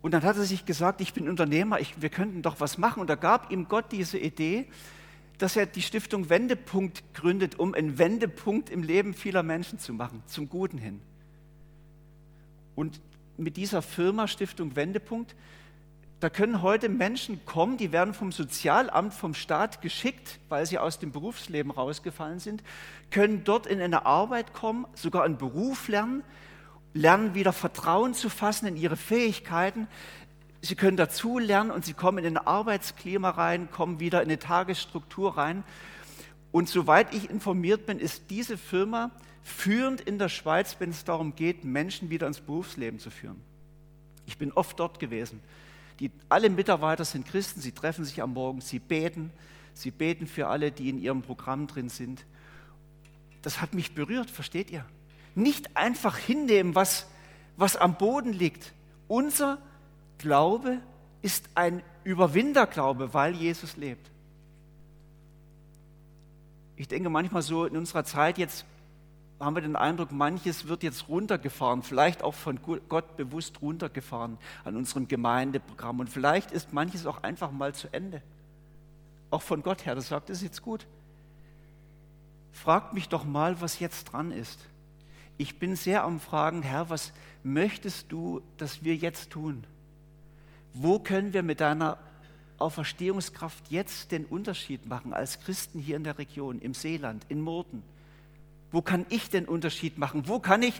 Und 0.02 0.12
dann 0.12 0.24
hat 0.24 0.36
er 0.36 0.42
sich 0.42 0.66
gesagt, 0.66 1.00
ich 1.00 1.14
bin 1.14 1.28
Unternehmer, 1.28 1.78
ich, 1.78 2.02
wir 2.02 2.10
könnten 2.10 2.42
doch 2.42 2.58
was 2.58 2.76
machen. 2.76 3.00
Und 3.00 3.08
da 3.08 3.14
gab 3.14 3.52
ihm 3.52 3.68
Gott 3.68 3.86
diese 3.92 4.18
Idee, 4.18 4.66
dass 5.38 5.56
er 5.56 5.66
die 5.66 5.82
Stiftung 5.82 6.28
Wendepunkt 6.28 7.14
gründet, 7.14 7.58
um 7.58 7.72
einen 7.74 7.98
Wendepunkt 7.98 8.68
im 8.68 8.82
Leben 8.82 9.14
vieler 9.14 9.42
Menschen 9.42 9.78
zu 9.78 9.92
machen, 9.92 10.22
zum 10.26 10.48
Guten 10.48 10.76
hin. 10.76 11.00
Und 12.74 13.00
mit 13.36 13.56
dieser 13.56 13.80
Firma 13.80 14.26
Stiftung 14.26 14.76
Wendepunkt, 14.76 15.34
da 16.20 16.30
können 16.30 16.62
heute 16.62 16.88
Menschen 16.88 17.44
kommen, 17.44 17.76
die 17.76 17.90
werden 17.90 18.14
vom 18.14 18.30
Sozialamt, 18.30 19.14
vom 19.14 19.34
Staat 19.34 19.82
geschickt, 19.82 20.38
weil 20.48 20.66
sie 20.66 20.78
aus 20.78 21.00
dem 21.00 21.10
Berufsleben 21.10 21.72
rausgefallen 21.72 22.38
sind, 22.38 22.62
können 23.10 23.42
dort 23.42 23.66
in 23.66 23.80
eine 23.80 24.06
Arbeit 24.06 24.52
kommen, 24.52 24.86
sogar 24.94 25.24
einen 25.24 25.38
Beruf 25.38 25.88
lernen, 25.88 26.22
lernen 26.94 27.34
wieder 27.34 27.52
Vertrauen 27.52 28.14
zu 28.14 28.28
fassen 28.28 28.66
in 28.66 28.76
ihre 28.76 28.96
Fähigkeiten. 28.96 29.88
Sie 30.60 30.74
können 30.74 30.96
dazu 30.96 31.38
lernen 31.38 31.70
und 31.70 31.84
sie 31.84 31.94
kommen 31.94 32.24
in 32.24 32.36
ein 32.36 32.46
Arbeitsklima 32.46 33.30
rein, 33.30 33.70
kommen 33.70 33.98
wieder 34.00 34.22
in 34.22 34.28
eine 34.28 34.38
Tagesstruktur 34.38 35.36
rein. 35.36 35.64
Und 36.52 36.68
soweit 36.68 37.14
ich 37.14 37.30
informiert 37.30 37.86
bin, 37.86 37.98
ist 37.98 38.30
diese 38.30 38.58
Firma 38.58 39.10
führend 39.42 40.00
in 40.00 40.18
der 40.18 40.28
Schweiz, 40.28 40.76
wenn 40.78 40.90
es 40.90 41.04
darum 41.04 41.34
geht, 41.34 41.64
Menschen 41.64 42.10
wieder 42.10 42.26
ins 42.26 42.40
Berufsleben 42.40 43.00
zu 43.00 43.10
führen. 43.10 43.40
Ich 44.26 44.38
bin 44.38 44.52
oft 44.52 44.78
dort 44.78 45.00
gewesen. 45.00 45.40
Die, 45.98 46.10
alle 46.28 46.50
Mitarbeiter 46.50 47.04
sind 47.04 47.26
Christen, 47.26 47.60
sie 47.60 47.72
treffen 47.72 48.04
sich 48.04 48.22
am 48.22 48.34
Morgen, 48.34 48.60
sie 48.60 48.78
beten, 48.78 49.30
sie 49.74 49.90
beten 49.90 50.26
für 50.26 50.48
alle, 50.48 50.70
die 50.70 50.88
in 50.88 50.98
ihrem 50.98 51.22
Programm 51.22 51.66
drin 51.66 51.88
sind. 51.88 52.24
Das 53.40 53.60
hat 53.60 53.74
mich 53.74 53.94
berührt, 53.94 54.30
versteht 54.30 54.70
ihr? 54.70 54.84
Nicht 55.34 55.76
einfach 55.76 56.16
hinnehmen, 56.16 56.74
was, 56.74 57.06
was 57.56 57.76
am 57.76 57.96
Boden 57.96 58.32
liegt. 58.32 58.72
Unser 59.08 59.58
Glaube 60.18 60.78
ist 61.22 61.48
ein 61.54 61.82
Überwinderglaube, 62.04 63.14
weil 63.14 63.34
Jesus 63.34 63.76
lebt. 63.76 64.10
Ich 66.76 66.88
denke 66.88 67.10
manchmal 67.10 67.42
so 67.42 67.64
in 67.64 67.76
unserer 67.76 68.04
Zeit 68.04 68.38
jetzt 68.38 68.64
haben 69.38 69.56
wir 69.56 69.62
den 69.62 69.76
Eindruck, 69.76 70.12
manches 70.12 70.68
wird 70.68 70.84
jetzt 70.84 71.08
runtergefahren, 71.08 71.82
vielleicht 71.82 72.22
auch 72.22 72.34
von 72.34 72.60
Gott 72.88 73.16
bewusst 73.16 73.60
runtergefahren 73.60 74.38
an 74.64 74.76
unserem 74.76 75.08
Gemeindeprogramm. 75.08 75.98
Und 75.98 76.08
vielleicht 76.08 76.52
ist 76.52 76.72
manches 76.72 77.06
auch 77.06 77.22
einfach 77.24 77.50
mal 77.50 77.74
zu 77.74 77.92
Ende. 77.92 78.22
Auch 79.30 79.42
von 79.42 79.62
Gott 79.62 79.84
her, 79.84 79.96
das 79.96 80.08
sagt, 80.08 80.30
es 80.30 80.42
jetzt 80.42 80.62
gut. 80.62 80.86
Fragt 82.52 82.92
mich 82.92 83.08
doch 83.08 83.24
mal, 83.24 83.60
was 83.60 83.80
jetzt 83.80 84.04
dran 84.04 84.30
ist 84.30 84.60
ich 85.38 85.58
bin 85.58 85.76
sehr 85.76 86.04
am 86.04 86.20
Fragen, 86.20 86.62
Herr, 86.62 86.90
was 86.90 87.12
möchtest 87.42 88.12
du, 88.12 88.42
dass 88.58 88.84
wir 88.84 88.94
jetzt 88.94 89.30
tun? 89.30 89.64
Wo 90.74 90.98
können 90.98 91.32
wir 91.32 91.42
mit 91.42 91.60
deiner 91.60 91.98
Auferstehungskraft 92.58 93.70
jetzt 93.70 94.12
den 94.12 94.24
Unterschied 94.24 94.86
machen 94.86 95.12
als 95.12 95.40
Christen 95.40 95.80
hier 95.80 95.96
in 95.96 96.04
der 96.04 96.18
Region, 96.18 96.60
im 96.60 96.74
Seeland, 96.74 97.24
in 97.28 97.40
Murten? 97.40 97.82
Wo 98.70 98.80
kann 98.80 99.04
ich 99.08 99.28
den 99.28 99.46
Unterschied 99.46 99.98
machen? 99.98 100.28
Wo 100.28 100.38
kann 100.38 100.62
ich 100.62 100.74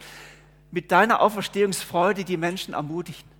mit 0.70 0.92
deiner 0.92 1.20
Auferstehungsfreude 1.20 2.24
die 2.24 2.36
Menschen 2.36 2.74
ermutigen? 2.74 3.30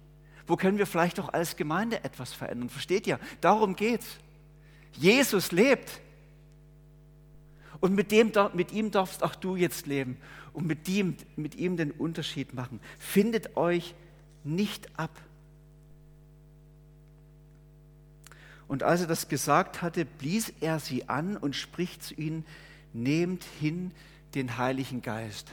Wo 0.46 0.56
können 0.56 0.76
wir 0.76 0.86
vielleicht 0.86 1.20
auch 1.20 1.32
als 1.32 1.56
Gemeinde 1.56 2.04
etwas 2.04 2.32
verändern? 2.32 2.68
Versteht 2.68 3.06
ihr? 3.06 3.18
Darum 3.40 3.76
geht's. 3.76 4.18
Jesus 4.92 5.52
lebt. 5.52 6.00
Und 7.80 7.94
mit, 7.94 8.12
dem, 8.12 8.32
mit 8.52 8.72
ihm 8.72 8.90
darfst 8.90 9.22
auch 9.22 9.34
du 9.34 9.56
jetzt 9.56 9.86
leben 9.86 10.18
und 10.52 10.66
mit 10.66 10.88
ihm, 10.88 11.16
mit 11.36 11.54
ihm 11.54 11.76
den 11.76 11.90
Unterschied 11.90 12.54
machen. 12.54 12.80
Findet 12.98 13.56
euch 13.56 13.94
nicht 14.44 14.98
ab. 14.98 15.10
Und 18.68 18.82
als 18.82 19.02
er 19.02 19.06
das 19.06 19.28
gesagt 19.28 19.82
hatte, 19.82 20.04
blies 20.04 20.52
er 20.60 20.80
sie 20.80 21.08
an 21.08 21.36
und 21.36 21.54
spricht 21.54 22.02
zu 22.02 22.14
ihnen, 22.14 22.44
nehmt 22.92 23.44
hin 23.60 23.92
den 24.34 24.56
Heiligen 24.56 25.02
Geist. 25.02 25.52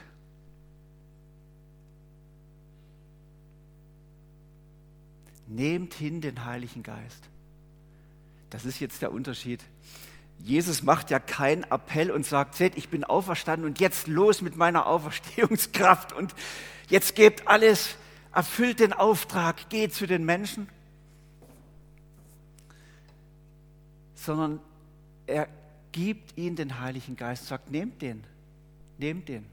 Nehmt 5.47 5.93
hin 5.95 6.21
den 6.21 6.45
Heiligen 6.45 6.83
Geist. 6.83 7.29
Das 8.51 8.65
ist 8.65 8.79
jetzt 8.79 9.01
der 9.01 9.11
Unterschied. 9.11 9.63
Jesus 10.43 10.83
macht 10.83 11.11
ja 11.11 11.19
keinen 11.19 11.63
Appell 11.63 12.11
und 12.11 12.25
sagt, 12.25 12.55
seht, 12.55 12.77
ich 12.77 12.89
bin 12.89 13.03
auferstanden 13.03 13.67
und 13.67 13.79
jetzt 13.79 14.07
los 14.07 14.41
mit 14.41 14.55
meiner 14.55 14.87
Auferstehungskraft 14.87 16.13
und 16.13 16.33
jetzt 16.89 17.15
gebt 17.15 17.47
alles, 17.47 17.95
erfüllt 18.33 18.79
den 18.79 18.93
Auftrag, 18.93 19.69
geht 19.69 19.93
zu 19.93 20.07
den 20.07 20.25
Menschen. 20.25 20.69
Sondern 24.15 24.59
er 25.27 25.47
gibt 25.91 26.37
ihnen 26.37 26.55
den 26.55 26.79
Heiligen 26.79 27.15
Geist, 27.15 27.47
sagt, 27.47 27.71
nehmt 27.71 28.01
den, 28.01 28.23
nehmt 28.97 29.27
den. 29.27 29.45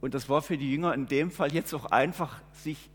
Und 0.00 0.14
das 0.14 0.28
war 0.28 0.42
für 0.42 0.56
die 0.56 0.70
Jünger 0.70 0.94
in 0.94 1.06
dem 1.06 1.30
Fall 1.30 1.52
jetzt 1.52 1.74
auch 1.74 1.86
einfach, 1.86 2.40
sich 2.52 2.90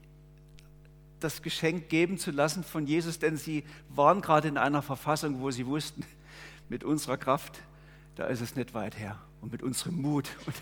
das 1.24 1.42
Geschenk 1.42 1.90
geben 1.90 2.18
zu 2.18 2.32
lassen 2.32 2.64
von 2.64 2.86
Jesus, 2.86 3.20
denn 3.20 3.38
sie 3.38 3.64
waren 3.90 4.22
gerade 4.22 4.48
in 4.48 4.58
einer 4.58 4.82
Verfassung, 4.82 5.42
wo 5.42 5.52
sie 5.52 5.66
wussten, 5.66 6.06
mit 6.70 6.84
unserer 6.84 7.18
Kraft, 7.18 7.62
da 8.16 8.26
ist 8.26 8.42
es 8.42 8.56
nicht 8.56 8.74
weit 8.74 8.98
her 8.98 9.20
und 9.42 9.52
mit 9.52 9.64
unserem 9.64 10.02
Mut. 10.02 10.30
Und 10.46 10.56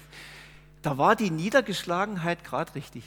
da 0.82 0.98
war 0.98 1.16
die 1.16 1.32
Niedergeschlagenheit 1.32 2.44
gerade 2.44 2.76
richtig. 2.76 3.04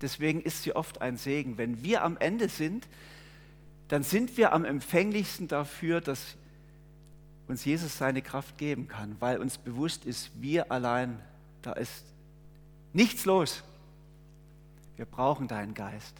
Deswegen 0.00 0.40
ist 0.40 0.62
sie 0.62 0.74
oft 0.74 1.00
ein 1.00 1.16
Segen. 1.16 1.58
Wenn 1.58 1.82
wir 1.82 2.02
am 2.02 2.16
Ende 2.16 2.48
sind, 2.48 2.88
dann 3.88 4.02
sind 4.02 4.36
wir 4.36 4.52
am 4.52 4.64
empfänglichsten 4.64 5.48
dafür, 5.48 6.00
dass 6.00 6.36
uns 7.46 7.64
Jesus 7.64 7.98
seine 7.98 8.22
Kraft 8.22 8.58
geben 8.58 8.88
kann, 8.88 9.16
weil 9.20 9.38
uns 9.38 9.58
bewusst 9.58 10.04
ist, 10.04 10.30
wir 10.40 10.72
allein, 10.72 11.20
da 11.60 11.72
ist 11.72 12.04
nichts 12.92 13.24
los. 13.24 13.62
Wir 14.96 15.04
brauchen 15.06 15.48
deinen 15.48 15.74
Geist 15.74 16.14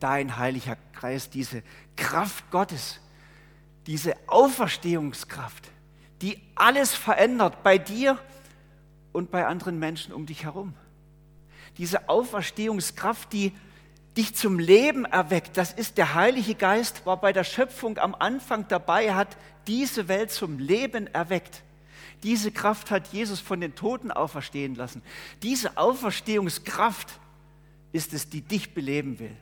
dein 0.00 0.36
Heiliger 0.36 0.76
Geist, 1.00 1.34
diese 1.34 1.62
Kraft 1.96 2.50
Gottes, 2.50 3.00
diese 3.86 4.14
Auferstehungskraft, 4.26 5.70
die 6.20 6.40
alles 6.54 6.94
verändert 6.94 7.62
bei 7.62 7.78
dir 7.78 8.18
und 9.12 9.30
bei 9.30 9.46
anderen 9.46 9.78
Menschen 9.78 10.12
um 10.12 10.26
dich 10.26 10.44
herum. 10.44 10.74
Diese 11.78 12.08
Auferstehungskraft, 12.08 13.32
die 13.32 13.52
dich 14.16 14.34
zum 14.34 14.58
Leben 14.58 15.04
erweckt, 15.04 15.56
das 15.56 15.72
ist 15.72 15.96
der 15.96 16.14
Heilige 16.14 16.54
Geist, 16.54 17.06
war 17.06 17.20
bei 17.20 17.32
der 17.32 17.44
Schöpfung 17.44 17.98
am 17.98 18.14
Anfang 18.14 18.66
dabei, 18.68 19.14
hat 19.14 19.36
diese 19.66 20.08
Welt 20.08 20.32
zum 20.32 20.58
Leben 20.58 21.06
erweckt. 21.06 21.62
Diese 22.24 22.50
Kraft 22.50 22.90
hat 22.90 23.12
Jesus 23.12 23.38
von 23.38 23.60
den 23.60 23.76
Toten 23.76 24.10
auferstehen 24.10 24.74
lassen. 24.74 25.02
Diese 25.42 25.76
Auferstehungskraft 25.76 27.20
ist 27.92 28.12
es, 28.12 28.28
die 28.28 28.42
dich 28.42 28.74
beleben 28.74 29.20
will 29.20 29.36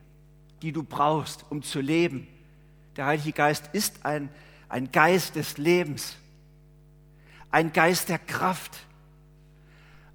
die 0.63 0.73
du 0.73 0.83
brauchst, 0.83 1.45
um 1.51 1.63
zu 1.63 1.81
leben. 1.81 2.27
Der 2.97 3.07
Heilige 3.07 3.33
Geist 3.33 3.71
ist 3.73 4.05
ein, 4.05 4.29
ein 4.69 4.91
Geist 4.91 5.37
des 5.37 5.59
Lebens, 5.59 6.17
ein 7.51 7.73
Geist 7.73 8.09
der 8.09 8.19
Kraft, 8.19 8.79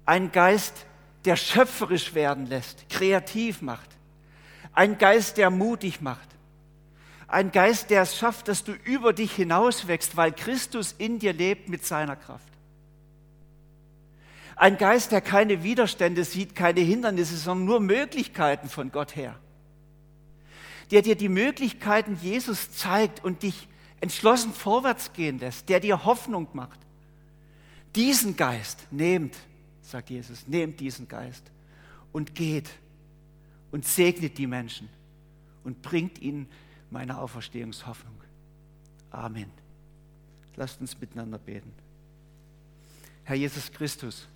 ein 0.04 0.32
Geist, 0.32 0.86
der 1.24 1.36
schöpferisch 1.36 2.14
werden 2.14 2.46
lässt, 2.46 2.88
kreativ 2.88 3.62
macht, 3.62 3.88
ein 4.72 4.98
Geist, 4.98 5.36
der 5.36 5.50
mutig 5.50 6.00
macht, 6.00 6.28
ein 7.28 7.52
Geist, 7.52 7.90
der 7.90 8.02
es 8.02 8.16
schafft, 8.16 8.48
dass 8.48 8.64
du 8.64 8.72
über 8.72 9.12
dich 9.12 9.32
hinauswächst, 9.32 10.16
weil 10.16 10.32
Christus 10.32 10.94
in 10.98 11.18
dir 11.18 11.32
lebt 11.32 11.68
mit 11.68 11.86
seiner 11.86 12.16
Kraft. 12.16 12.48
Ein 14.56 14.76
Geist, 14.76 15.12
der 15.12 15.22
keine 15.22 15.62
Widerstände 15.62 16.24
sieht, 16.24 16.54
keine 16.54 16.80
Hindernisse, 16.80 17.36
sondern 17.36 17.64
nur 17.64 17.80
Möglichkeiten 17.80 18.68
von 18.68 18.92
Gott 18.92 19.16
her 19.16 19.38
der 20.92 21.00
dir 21.00 21.16
die 21.16 21.30
Möglichkeiten 21.30 22.18
Jesus 22.20 22.70
zeigt 22.70 23.24
und 23.24 23.42
dich 23.42 23.66
entschlossen 24.02 24.52
vorwärts 24.52 25.14
gehen 25.14 25.38
lässt, 25.38 25.70
der 25.70 25.80
dir 25.80 26.04
Hoffnung 26.04 26.48
macht. 26.52 26.78
Diesen 27.96 28.36
Geist 28.36 28.86
nehmt, 28.90 29.34
sagt 29.80 30.10
Jesus, 30.10 30.46
nehmt 30.46 30.80
diesen 30.80 31.08
Geist 31.08 31.50
und 32.12 32.34
geht 32.34 32.68
und 33.70 33.86
segnet 33.86 34.36
die 34.36 34.46
Menschen 34.46 34.88
und 35.64 35.80
bringt 35.80 36.20
ihnen 36.20 36.46
meine 36.90 37.18
Auferstehungshoffnung. 37.18 38.14
Amen. 39.10 39.50
Lasst 40.56 40.78
uns 40.80 41.00
miteinander 41.00 41.38
beten. 41.38 41.72
Herr 43.24 43.36
Jesus 43.36 43.72
Christus, 43.72 44.28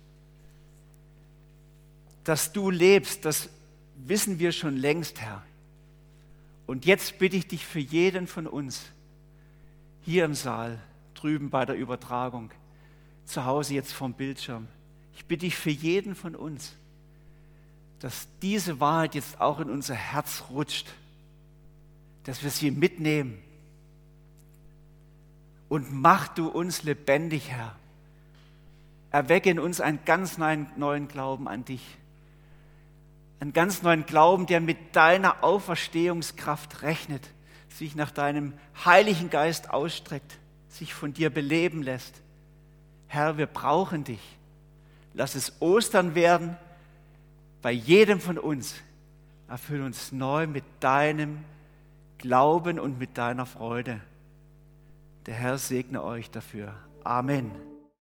dass 2.23 2.51
du 2.51 2.71
lebst, 2.71 3.25
das 3.25 3.47
wissen 3.95 4.39
wir 4.39 4.51
schon 4.51 4.75
längst, 4.75 5.21
Herr. 5.21 5.43
Und 6.67 6.85
jetzt 6.85 7.17
bitte 7.17 7.37
ich 7.37 7.47
dich 7.47 7.65
für 7.65 7.79
jeden 7.79 8.27
von 8.27 8.45
uns, 8.45 8.85
hier 10.01 10.25
im 10.25 10.35
Saal, 10.35 10.79
drüben 11.15 11.49
bei 11.49 11.65
der 11.65 11.75
Übertragung, 11.75 12.51
zu 13.25 13.45
Hause 13.45 13.73
jetzt 13.73 13.93
vom 13.93 14.13
Bildschirm, 14.13 14.67
ich 15.15 15.25
bitte 15.25 15.45
dich 15.45 15.55
für 15.55 15.71
jeden 15.71 16.13
von 16.13 16.35
uns, 16.35 16.73
dass 17.99 18.27
diese 18.41 18.79
Wahrheit 18.79 19.15
jetzt 19.15 19.41
auch 19.41 19.59
in 19.59 19.69
unser 19.69 19.95
Herz 19.95 20.43
rutscht, 20.51 20.87
dass 22.25 22.43
wir 22.43 22.51
sie 22.51 22.69
mitnehmen. 22.69 23.39
Und 25.69 25.91
mach 25.91 26.27
du 26.27 26.47
uns 26.47 26.83
lebendig, 26.83 27.49
Herr. 27.49 27.75
Erwecke 29.09 29.49
in 29.49 29.59
uns 29.59 29.81
einen 29.81 29.99
ganz 30.05 30.37
neuen 30.37 31.07
Glauben 31.07 31.47
an 31.47 31.65
dich 31.65 31.81
einen 33.39 33.53
ganz 33.53 33.83
neuen 33.83 34.05
Glauben, 34.05 34.45
der 34.47 34.59
mit 34.59 34.95
deiner 34.95 35.43
Auferstehungskraft 35.43 36.81
rechnet, 36.81 37.29
sich 37.69 37.95
nach 37.95 38.11
deinem 38.11 38.53
Heiligen 38.85 39.29
Geist 39.29 39.69
ausstreckt, 39.69 40.39
sich 40.69 40.93
von 40.93 41.13
dir 41.13 41.29
beleben 41.29 41.83
lässt. 41.83 42.21
Herr, 43.07 43.37
wir 43.37 43.45
brauchen 43.45 44.03
dich. 44.03 44.37
Lass 45.13 45.35
es 45.35 45.61
Ostern 45.61 46.15
werden 46.15 46.57
bei 47.61 47.71
jedem 47.71 48.19
von 48.19 48.37
uns. 48.37 48.75
Erfüll 49.47 49.81
uns 49.81 50.11
neu 50.11 50.47
mit 50.47 50.63
deinem 50.79 51.43
Glauben 52.17 52.79
und 52.79 52.99
mit 52.99 53.17
deiner 53.17 53.45
Freude. 53.45 54.01
Der 55.25 55.35
Herr 55.35 55.57
segne 55.57 56.03
euch 56.03 56.29
dafür. 56.31 56.73
Amen. 57.03 57.51